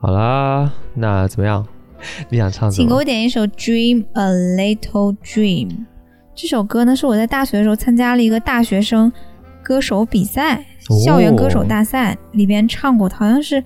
[0.00, 1.66] 好啦，那怎么样？
[2.28, 5.68] 你想唱什么请给我点一首《Dream a Little Dream》。
[6.34, 9.10] 这首歌呢，是我在大学的时候参加了一个大学生
[9.62, 13.62] 歌手比赛，哦校园歌手大赛里边唱过，好像是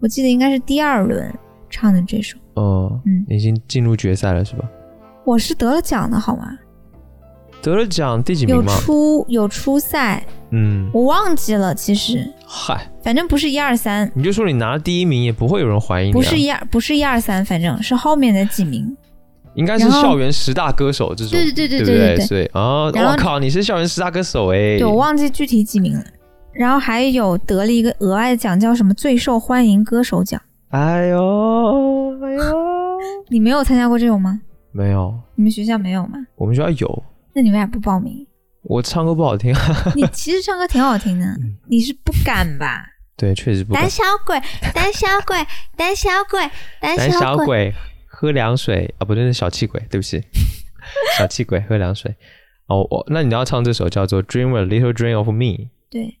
[0.00, 1.30] 我记得应该是第二轮
[1.68, 2.38] 唱的这首。
[2.54, 4.64] 哦，嗯已经进入决赛了是吧？
[5.26, 6.56] 我是得了奖的好吗？
[7.64, 8.70] 得了奖第几名有吗？
[8.78, 16.12] 初有初赛，嗯，我忘记了，其实嗨，反正不是一二三，你就说你拿了第一名，也不会有人怀疑你、啊。
[16.12, 18.94] 不是一二不是一二三，反正是后面的几名。
[19.54, 26.04] 应该是校园十大歌手这种，对对对对对对对啊，我靠，你是校园十大歌手哎、对，我忘记具体几名了。
[26.52, 30.38] 然后还有得了一个额外的奖，叫什么最受欢迎歌手奖。
[30.68, 32.44] 哎呦哎呦，
[33.30, 34.40] 你没有参加过这种吗？
[34.70, 36.18] 没有，你们学校没有吗？
[36.36, 37.02] 我们学校有，
[37.34, 38.26] 那你为啥不报名？
[38.62, 39.52] 我唱歌不好听，
[39.94, 41.26] 你其实唱歌挺好听的，
[41.68, 42.86] 你是不敢吧？
[43.16, 43.90] 对，确实不敢胆。
[43.90, 44.40] 小鬼，
[44.72, 46.40] 胆小鬼，胆小鬼，
[46.80, 47.38] 胆胆小鬼。
[47.38, 47.74] 小鬼
[48.06, 50.22] 喝凉水啊，不对，是小气鬼，对不起，
[51.18, 52.14] 小气鬼喝凉水。
[52.66, 55.34] 哦，我那你要唱这首叫做《Dream a Little Dream of Me》。
[55.90, 56.18] 对，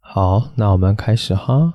[0.00, 1.74] 好，那我们开始哈。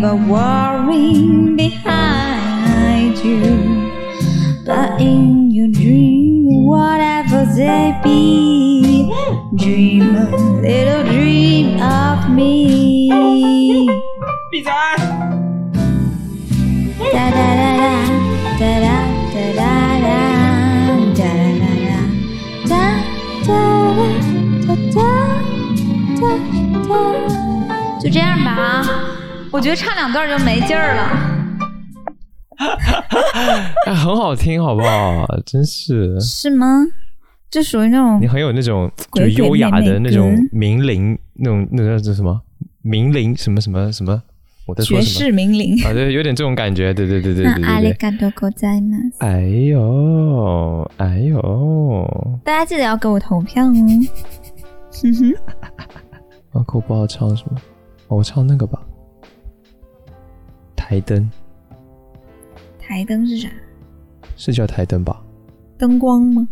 [0.00, 3.92] Leave a worrying behind you.
[4.64, 9.12] But in your dream, whatever they be,
[9.56, 10.30] dream a
[10.60, 13.10] little dream of me.
[14.50, 14.72] 闭嘴！
[17.12, 17.92] 哒哒哒哒
[18.58, 18.96] 哒哒
[19.34, 20.16] 哒哒哒
[21.10, 21.68] 哒哒
[22.68, 22.82] 哒哒
[23.46, 23.56] 哒
[24.66, 25.40] 哒哒。
[28.00, 29.09] 就这样吧啊，
[29.51, 31.31] 我觉得唱两段就没劲儿了。
[33.85, 35.25] 哎，很好听，好不好？
[35.45, 36.85] 真是，是吗？
[37.51, 42.41] 就属于那种你很有那种就鬼鬼优雅魅魅的那种歌名伶，那种那个叫什么
[42.81, 44.21] 名伶什么什么什么，
[44.65, 45.81] 我在说绝什么世名伶。
[45.85, 45.93] 啊？
[45.93, 47.73] 对，有点这种感觉，对对对对那对对对。
[47.73, 49.13] 阿里嘎多ございます。
[49.19, 53.73] 哎呦，哎呦，大家记得要给我投票哦。
[54.91, 55.33] 哼哼，
[56.51, 57.57] 啊，可我不知道唱什么，
[58.07, 58.81] 哦我唱那个吧，
[60.80, 61.30] 台灯
[62.80, 63.48] 台灯是啥？
[64.36, 65.20] 是叫台灯吧？
[65.78, 66.48] 灯光吗？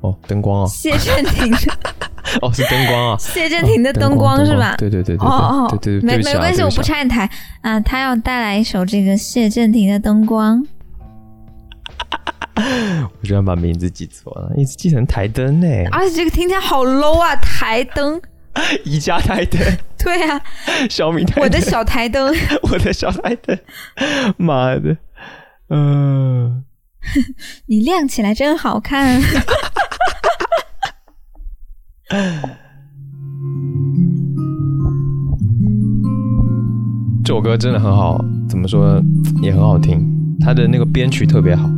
[0.00, 1.58] 哦，灯光啊，谢震廷的
[2.42, 4.74] 哦是灯光啊， 谢震廷的灯光是吧？
[4.76, 7.28] 对对对对哦哦，没没关系，我不拆你台
[7.62, 7.78] 啊。
[7.80, 10.60] 他要带来一首这个谢震廷的《灯光》，
[13.20, 17.34] 我居然把名字记错了，一直记成台灯呢，而且这个听起来好 low 啊！
[17.36, 18.20] 台灯，
[18.84, 19.60] 宜家台灯，
[19.98, 20.40] 对啊，
[20.88, 23.58] 小米台灯，我的小台灯， 我的小台灯，
[24.38, 24.96] 妈的，
[25.70, 26.64] 嗯、
[27.66, 29.20] 你亮起来真好看。
[37.24, 39.02] 这首歌真的很好，怎么说
[39.42, 40.00] 也很好听，
[40.40, 41.68] 它的那个编曲特别好。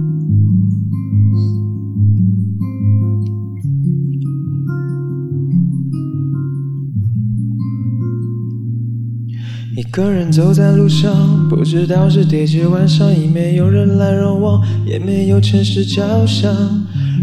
[9.88, 16.54] 一个人走在路上，不知道是第几晚上，已没有人来人往，也没有城市交响。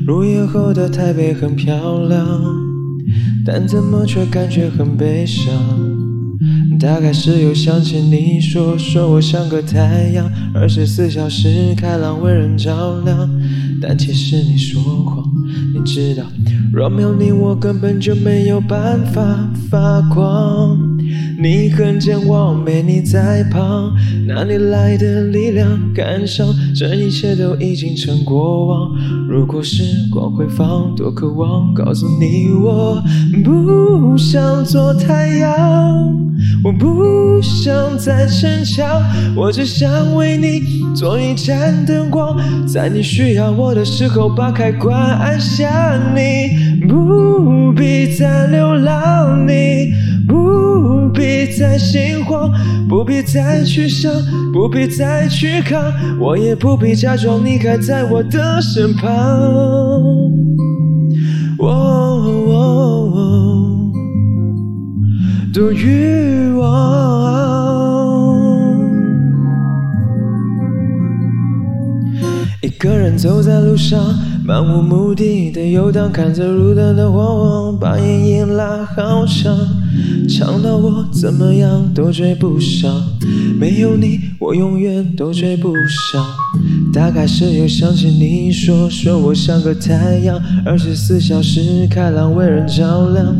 [0.07, 2.27] 入夜后的台北很漂亮，
[3.45, 5.53] 但怎么却感觉很悲伤？
[6.79, 13.29] 大概是又想起你说，说我像个太阳，二十四小时开朗，为人照亮。
[13.79, 15.23] 但其实你说谎，
[15.71, 16.23] 你知道，
[16.73, 19.21] 若没有你，我根本就没有办法
[19.69, 20.84] 发光。
[21.37, 23.93] 你很健忘，没你在旁，
[24.25, 26.45] 哪里来的力量感受？
[26.73, 28.91] 这一切都已经成过往。
[29.27, 33.03] 如果时光回放，多渴望告诉你，我
[33.43, 36.15] 不想做太阳，
[36.63, 39.01] 我不想再逞强，
[39.35, 40.61] 我只想为你
[40.95, 45.99] 做一盏灯光，在你需要我的时候把开关按下。
[46.15, 49.93] 你不必再流浪，你。
[50.27, 52.51] 不必再心慌，
[52.87, 54.11] 不必再去想，
[54.53, 59.09] 不必再去扛，我也不必假装你还在我的身旁。
[61.59, 62.31] 哦
[65.53, 66.65] 多欲望。
[72.61, 73.97] 一个人走在路上，
[74.43, 79.57] 漫无目的的游荡，看着路灯的晃晃，把眼影拉好长，
[80.27, 83.03] 唱到我怎么样都追不上。
[83.57, 86.25] 没有你，我永远都追不上。
[86.95, 93.35] 大概是又想起你说，说我像个太阳，二十四小时开朗，为人照亮。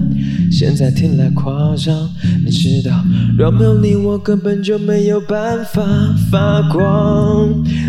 [0.52, 2.10] 现在听来夸张，
[2.44, 2.92] 你知道，
[3.38, 5.82] 若没有你，我根本就没有办法
[6.30, 7.48] 发光。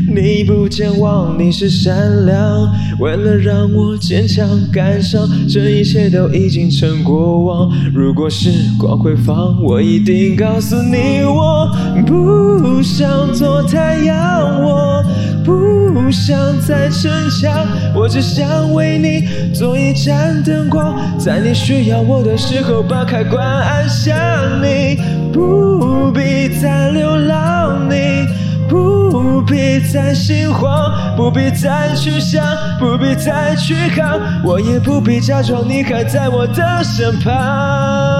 [0.08, 7.72] 你不健忘，你是善良，为了让我坚强感伤，这一切都已经成过往。
[7.92, 11.68] 如果时光回放，我一定告诉你，我
[12.06, 15.04] 不想做太阳，我
[15.46, 24.16] 不想再逞强，我只想为你做一盏灯光，在你需要我的时候把开关按下。
[24.60, 24.98] 你
[25.32, 28.26] 不必再流浪，你
[28.68, 32.44] 不必再心慌，不必再去想，
[32.80, 38.15] 不必再去扛，我也不必假装你还在我的身旁。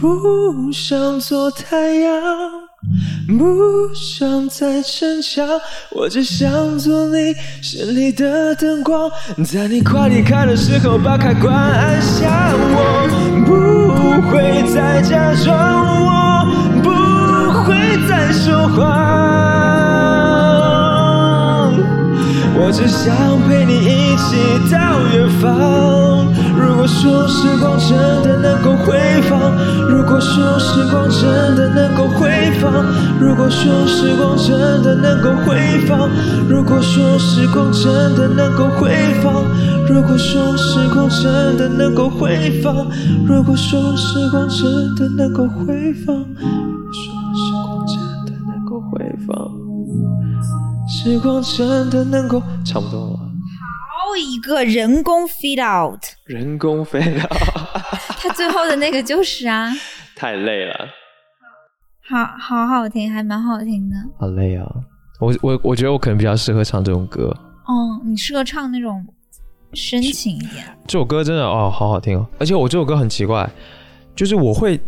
[0.00, 2.12] 不想做太阳，
[3.36, 5.44] 不想再逞强，
[5.90, 9.10] 我只想做你心里的灯光，
[9.44, 12.52] 在你快离开的时候把开关按下。
[12.70, 13.08] 我
[13.44, 13.50] 不
[14.30, 15.52] 会再假装，
[16.06, 16.46] 我
[16.80, 16.90] 不
[17.64, 17.74] 会
[18.08, 18.76] 再说谎。
[22.54, 23.12] 我只想
[23.48, 24.36] 陪你一起
[24.72, 24.78] 到
[25.12, 26.17] 远方。
[26.78, 28.96] 如果说时光真的能够回
[29.28, 29.36] 放，
[29.88, 32.72] 如果说时光真的能够回放，
[33.18, 35.58] 如果说时光真的能够回
[35.88, 36.08] 放，
[36.48, 39.44] 如果说时光真的能够回放，
[39.88, 42.86] 如果说时光真的能够回放，
[43.26, 49.50] 如果说时光真的能够回放，如果说时光真的能够回放。
[50.88, 53.27] 时光真的能够差不多了，
[54.16, 57.72] 一个人工 feed out，人工 feed out，，
[58.20, 59.72] 他最后的那个就是啊，
[60.16, 60.88] 太累了，
[62.08, 63.96] 好好好听，还蛮好听的。
[64.18, 64.66] 好累啊！
[65.20, 67.28] 我我我觉得我可能比较适合唱这种歌。
[67.66, 69.04] 哦，你适合唱那种
[69.74, 70.64] 深情一点。
[70.86, 72.26] 这首歌真的哦，好好听哦！
[72.38, 73.48] 而且我这首歌很奇怪，
[74.16, 74.80] 就是我会，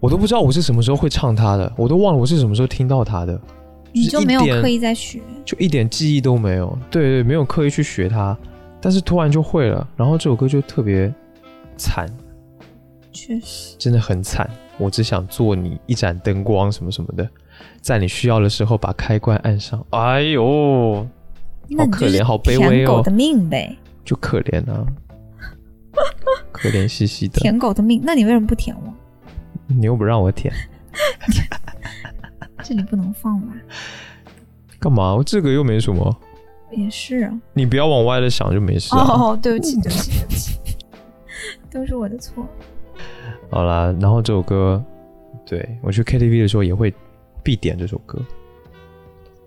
[0.00, 3.40] 我都不知道我是什么时候会唱它的，我都忘了我是什么时候听到它的，
[3.92, 6.78] 你就没有刻意在学，就一点记忆都没有。
[6.90, 8.36] 对对，没有刻意去学它，
[8.80, 9.86] 但是突然就会了。
[9.96, 11.12] 然后这首歌就特别
[11.76, 12.08] 惨，
[13.12, 13.76] 确实。
[13.78, 14.48] 真的很惨。
[14.78, 17.28] 我只想做你一盏灯光，什么什么的，
[17.80, 19.84] 在你需要的时候把开关按上。
[19.90, 21.06] 哎呦，
[21.68, 24.86] 那你就是可怜好卑微哦舔狗的命呗，就可怜啊，
[26.50, 27.38] 可怜兮兮的。
[27.40, 28.00] 舔狗的命。
[28.02, 28.92] 那你为什么不舔我？
[29.68, 30.52] 你又不让我舔，
[32.62, 33.52] 这里不能放吧？
[34.78, 35.14] 干嘛？
[35.14, 36.16] 我这个又没什么，
[36.70, 37.40] 也是啊。
[37.54, 39.04] 你不要往歪了想就没事、啊。
[39.04, 40.58] 哦，对不起，对不起，对不起，
[41.70, 42.46] 都是我的错。
[43.50, 44.82] 好啦，然后这首歌，
[45.46, 46.92] 对我去 KTV 的时候也会
[47.42, 48.18] 必点这首歌。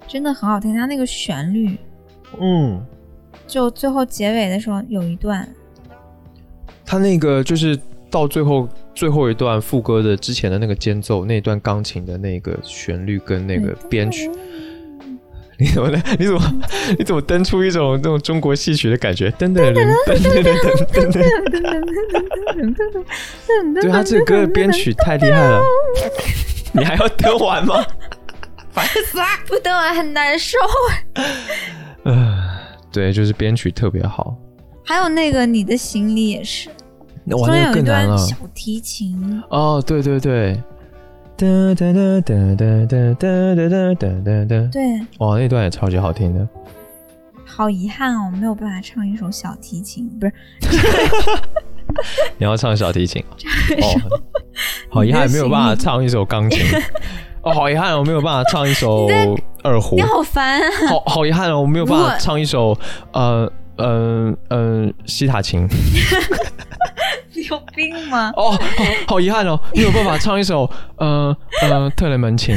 [0.08, 1.78] 真的很好听，它那个旋律，
[2.40, 2.86] 嗯，
[3.48, 5.48] 就最后结尾的时候有一段，
[6.86, 7.78] 它那个就是
[8.16, 14.32] 到最后最后一段副歌的之前的那个间奏，那段钢琴的那个旋律跟那个编曲，
[15.60, 16.02] 你怎么的？
[16.18, 16.42] 你怎么
[16.98, 19.30] 你怎么登出一种那种中国戏曲的感觉？
[19.32, 21.12] 噔噔噔噔噔噔噔噔噔
[22.72, 23.82] 噔。
[23.82, 25.62] 对他这个歌的编曲太厉害了，
[26.72, 27.86] 你还要登完吗？
[28.72, 29.26] 烦死了！
[29.46, 30.58] 不等完很难受。
[32.04, 32.38] 呃，
[32.94, 34.38] 对，就是编曲特别好。
[34.86, 36.70] 还有那个你的行李也是，
[37.30, 37.86] 中那哇，那间有一。
[37.86, 40.62] 段小提琴，哦，对对对。
[41.38, 41.46] 哒
[41.76, 44.70] 哒哒哒哒哒哒哒哒哒哒。
[44.72, 46.48] 对，哇，那段也超级好听的。
[47.46, 50.34] 好遗憾哦，没有办法唱一首小提琴，不是
[52.38, 53.24] 你要唱小提琴
[53.82, 54.02] 哦，
[54.90, 56.60] 好遗憾没有办法唱一首钢琴。
[57.44, 59.08] 哦，好遗憾，我没有办法唱一首
[59.62, 60.02] 二胡你。
[60.02, 60.70] 好烦啊！
[60.90, 62.76] 好好遗憾哦，我没有办法唱一首
[63.12, 65.68] 呃嗯嗯西塔琴。
[67.34, 68.32] 你 有病吗？
[68.36, 68.58] 哦，好
[69.08, 72.56] 好遗憾哦，没有办法唱一首呃呃特雷门琴。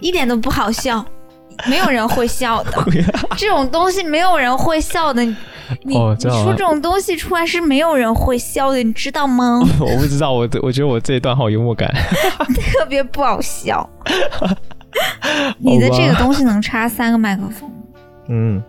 [0.00, 1.04] 一点都不好笑，
[1.68, 2.70] 没有人会笑的。
[3.36, 5.24] 这种东西没有人会笑的。
[5.24, 5.34] 你
[5.84, 9.58] 你说这种东西出来是没有人会笑的，你知道吗？
[9.80, 11.92] 我不知道，我我觉得我这一段好幽默感。
[12.78, 13.88] 特别不好笑。
[15.58, 17.68] 你的这个东西能插三个麦克风，
[18.28, 18.62] 嗯，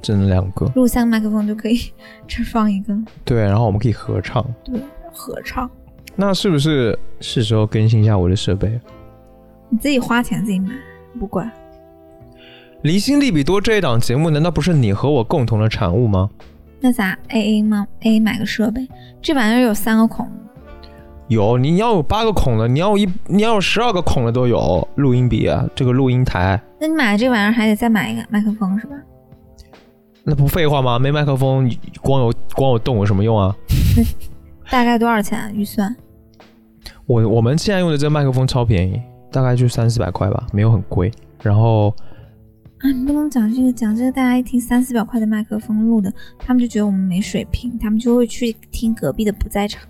[0.00, 0.66] 真的两个。
[0.74, 1.78] 录三个麦克风就可以
[2.26, 4.44] 这放一个，对，然后我们可以合唱。
[4.64, 4.80] 对，
[5.12, 5.70] 合唱。
[6.16, 8.80] 那是不是是时候更新一下我的设备？
[9.68, 10.70] 你自己花钱自己买，
[11.18, 11.50] 不管。
[12.82, 16.30] 离心力比多这一档节目，难道不是你和我共同的产物吗？
[16.80, 18.88] 那咋 A A 吗？A A 买个设备，
[19.20, 20.30] 这玩意儿有三个孔，
[21.28, 24.86] 有，你要有八个孔的，你要有一，你要有十二个孔的都有。
[24.96, 28.96] 录音笔啊，这个录音台，那你买了这玩意儿还得再买一个麦克风是吧？
[30.24, 30.98] 那不废话吗？
[30.98, 31.70] 没麦克风，
[32.02, 33.54] 光有光有洞有什么用啊？
[34.70, 35.50] 大概多少钱啊？
[35.54, 35.94] 预算？
[37.06, 39.00] 我我们现在用的这个麦克风超便宜，
[39.30, 41.10] 大概就三四百块吧，没有很贵。
[41.42, 41.94] 然后
[42.80, 49.82] 啊，你不能讲这个，讲这个，大家一听三四百块的麦克风录的，他们就觉得我们没水平，他们就会去听隔壁的不在场。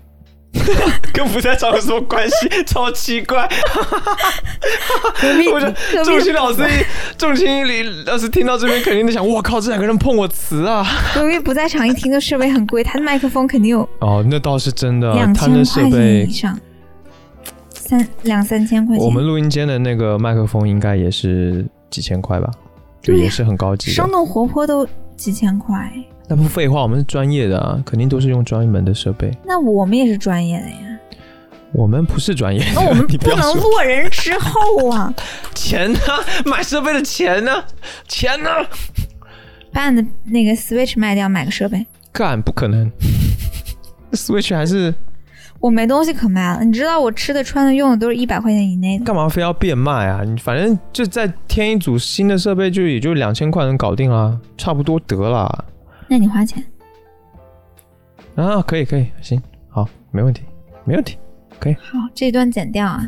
[1.13, 2.49] 跟不在场有什么关系？
[2.65, 3.47] 超奇怪！
[5.53, 6.83] 我觉得隔壁仲卿老师一，
[7.17, 10.85] 仲卿里老师听到这边肯定在想，我靠，这两个人碰我瓷啊！
[11.13, 16.59] 隔壁不在场，一听这设备很贵，他的麦克风肯定有哦，那倒是真的，两他们的设千块钱备以，上，
[17.73, 19.05] 三两三千块钱。
[19.05, 22.49] 我们录音间的那个麦克风应该也是几千块吧？
[23.01, 24.09] 就对也是很高级的生。
[24.11, 25.91] 动活泼都几千块，
[26.29, 29.35] 那不废话，我们是专业的啊，肯定都是用专门的设备。
[29.43, 30.75] 那我们也是专业的呀。
[31.71, 35.11] 我们不是专业的，那我们 不能落人之后啊！
[35.55, 35.99] 钱呢？
[36.45, 37.63] 买设备的钱呢？
[38.07, 38.49] 钱呢？
[39.71, 41.85] 把你的那个 Switch 卖掉，买个设备。
[42.11, 42.91] 干不可能，
[44.13, 44.93] Switch 还是
[45.59, 49.05] 我没东西可卖了，你知道我吃的、穿的、用的都是一百块钱以内的。
[49.05, 50.21] 干嘛非要变卖啊？
[50.23, 55.65] 你反正就再添一组新的设备，就也就两千块能搞定啦，差不多得啦。
[56.09, 56.61] 那你花钱，
[58.35, 59.39] 啊，可以可以，行，
[59.69, 60.41] 好，没问题，
[60.83, 61.17] 没问题。
[61.59, 63.07] 可以好，这段剪掉啊，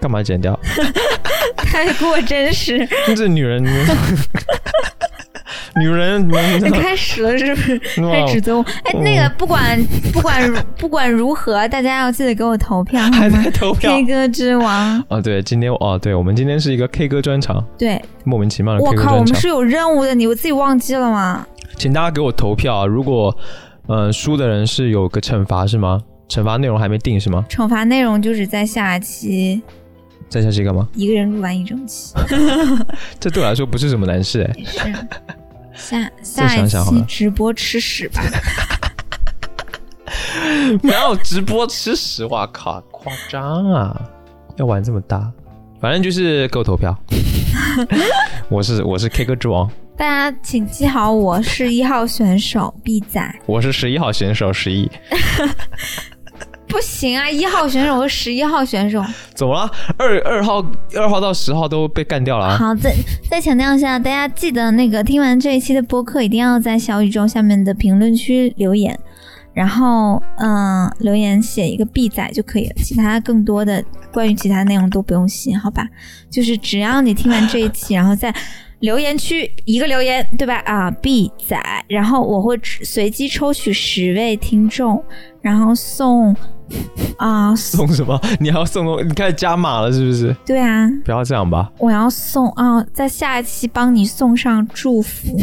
[0.00, 0.58] 干嘛剪掉？
[1.56, 2.88] 太过真实。
[3.16, 3.62] 这 女人，
[5.76, 6.26] 女人，
[6.62, 8.02] 你开始了是不是？
[8.02, 8.64] 哇开始指责我。
[8.84, 9.78] 哎，那个不管
[10.12, 21.46] 不管不管如何，大家要记得给我投票，还在投票？K 歌之王，哦，对，今天哦，对，我们今天是一个 K 歌专场，对，莫名其妙的我靠，我们是有任务的，你我自己忘记了吗？
[21.80, 22.84] 请大家给我投票啊！
[22.84, 23.34] 如果
[23.86, 25.98] 呃输的人是有个惩罚是吗？
[26.28, 27.42] 惩罚内容还没定是吗？
[27.48, 29.62] 惩罚内容就是在下期
[30.28, 30.86] 在下期干嘛？
[30.94, 32.12] 一个人录完一整期，
[33.18, 34.54] 这对我来说不是什么难事哎。
[34.58, 34.78] 也是。
[35.72, 38.20] 下 下一期直播吃屎吧！
[40.82, 42.26] 哪有直播吃屎？
[42.26, 43.98] 哇靠，夸张啊！
[44.56, 45.32] 要玩这么大，
[45.80, 46.94] 反正就是给我投票。
[48.50, 49.70] 我是我是 K 歌之王，
[50.00, 53.20] 大家请记好，我是一号选手 B 仔。
[53.44, 54.90] 我是十一号选手十一。
[56.66, 59.04] 不行啊，一号选手和十一号选手。
[59.34, 59.70] 怎么了？
[59.98, 60.64] 二二号
[60.96, 62.56] 二号到十号都被干掉了啊！
[62.56, 62.94] 好，再
[63.28, 68.98] 再强调一下，大家记得那个听完这一期的播客，一定要在小宇宙下面的评论区留言，
[69.52, 75.86] 然后嗯、留言写一个 B 仔就可以了，其他更多的关于其他内容都不用写，好吧？
[76.30, 78.34] 就是只要你听完这一期，然后在
[78.80, 80.56] 留言区一个留言，对吧？
[80.64, 81.56] 啊，B 仔，
[81.88, 85.02] 然后我会随机抽取十位听众，
[85.42, 86.34] 然后送
[87.18, 88.18] 啊，送什么？
[88.40, 89.06] 你还要送东？
[89.06, 90.34] 你开始加码了是不是？
[90.46, 91.70] 对啊，不要这样吧！
[91.78, 95.38] 我要送啊，在下一期帮你送上祝福，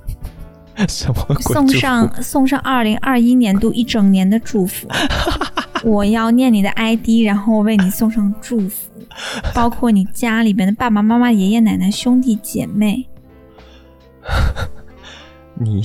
[0.88, 4.86] 什么鬼送上送上二零二一年度一整年的祝福。
[5.82, 8.89] 我要念你的 ID，然后为你送上祝福，
[9.54, 13.08] 包括你家里边的爸爸妈妈、爷爷奶奶、兄弟姐妹。
[15.54, 15.82] 你，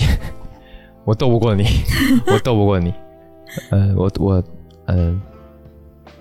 [1.04, 1.64] 我斗不过你，
[2.28, 2.94] 我斗不过你。
[3.72, 4.44] 呃，我我
[4.88, 5.22] 嗯、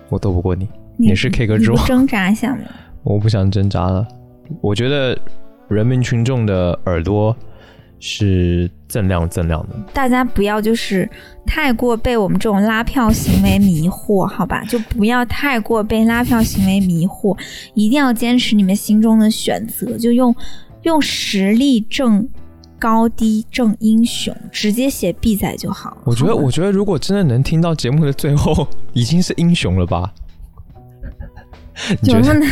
[0.09, 0.67] 我斗不过你。
[0.97, 2.63] 你你是 K 歌之王挣扎一下吗？
[3.03, 4.07] 我不想挣扎了。
[4.61, 5.17] 我觉得
[5.67, 7.35] 人民群众的耳朵
[7.99, 9.75] 是锃亮锃亮的。
[9.93, 11.09] 大家不要就是
[11.45, 14.63] 太过被我们这种拉票行为迷惑，好吧？
[14.65, 17.37] 就不要太过被拉票行为迷惑，
[17.73, 20.35] 一定要坚持你们心中的选择，就用
[20.83, 22.27] 用实力证
[22.77, 25.97] 高低正英雄，直接写 B 仔就好了。
[26.05, 30.13] 我觉得，我觉得如果真的能听到节目的最后，已经是英雄了吧？
[32.03, 32.45] 有那么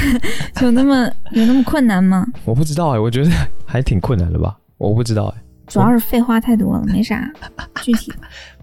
[0.61, 2.27] 有那么有那么困难吗？
[2.43, 3.31] 我不知道哎、我觉得
[3.65, 4.57] 还挺困难的吧？
[4.77, 5.41] 我不知道哎、
[5.73, 7.27] 主要是废话太多了，没啥
[7.81, 8.17] 具体的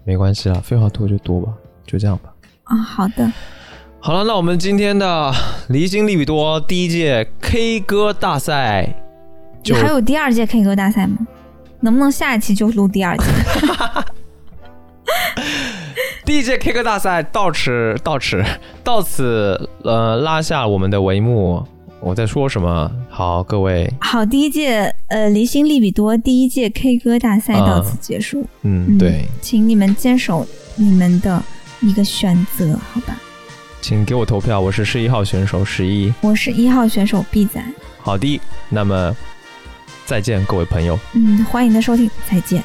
[0.05, 1.51] 没关系啦，废话多就多吧，
[1.85, 2.31] 就这样吧。
[2.63, 2.77] 啊。
[2.77, 3.31] 好的，
[3.99, 5.33] 好了，那我们今天的
[5.67, 8.95] 离心利比多第一届 K 歌大赛
[9.61, 11.17] 就还有第二届 K 歌大赛吗？
[11.81, 13.25] 能不能下一期就录第二届？
[16.23, 18.43] 第一届 K 歌大赛到此到此
[18.83, 21.65] 到此呃拉下我们的帷幕。
[22.01, 22.91] 我在说什么？
[23.09, 28.43] 好，各位，好，第一届呃离心利比多第一届 K 歌大赛到此结束。
[28.63, 30.45] 嗯，对，请你们坚守
[30.75, 31.41] 你们的
[31.81, 33.15] 一个选择，好吧？
[33.81, 36.11] 请给我投票，我是十一号选手十一。
[36.21, 37.63] 我是一号选手 B 仔，
[37.99, 39.15] 好的，那么
[40.05, 40.97] 再见，各位朋友。
[41.13, 42.63] 嗯，欢迎你的收听，再见。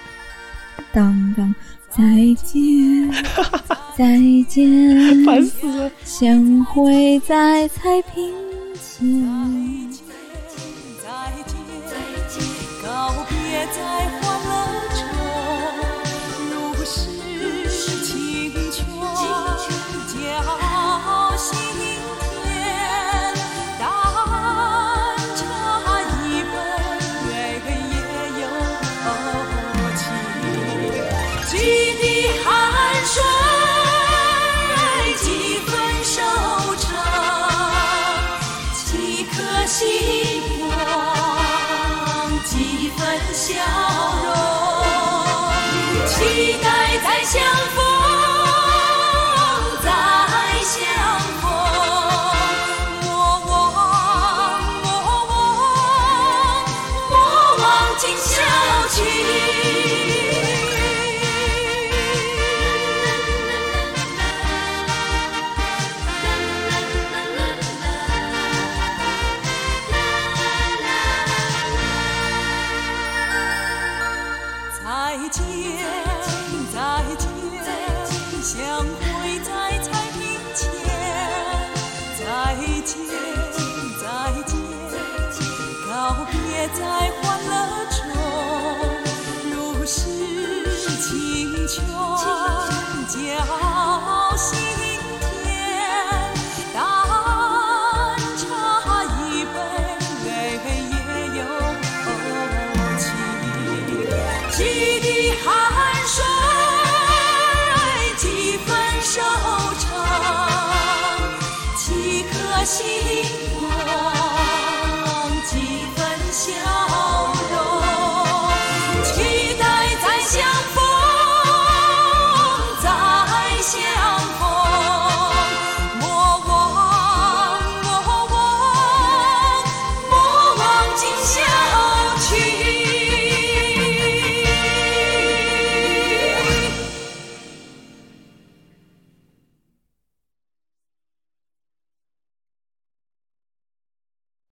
[0.92, 1.54] 当当，
[1.90, 2.02] 再
[2.42, 3.10] 见，
[3.94, 5.90] 再见，烦死了！
[6.04, 8.45] 相会在彩屏
[8.78, 9.85] 情。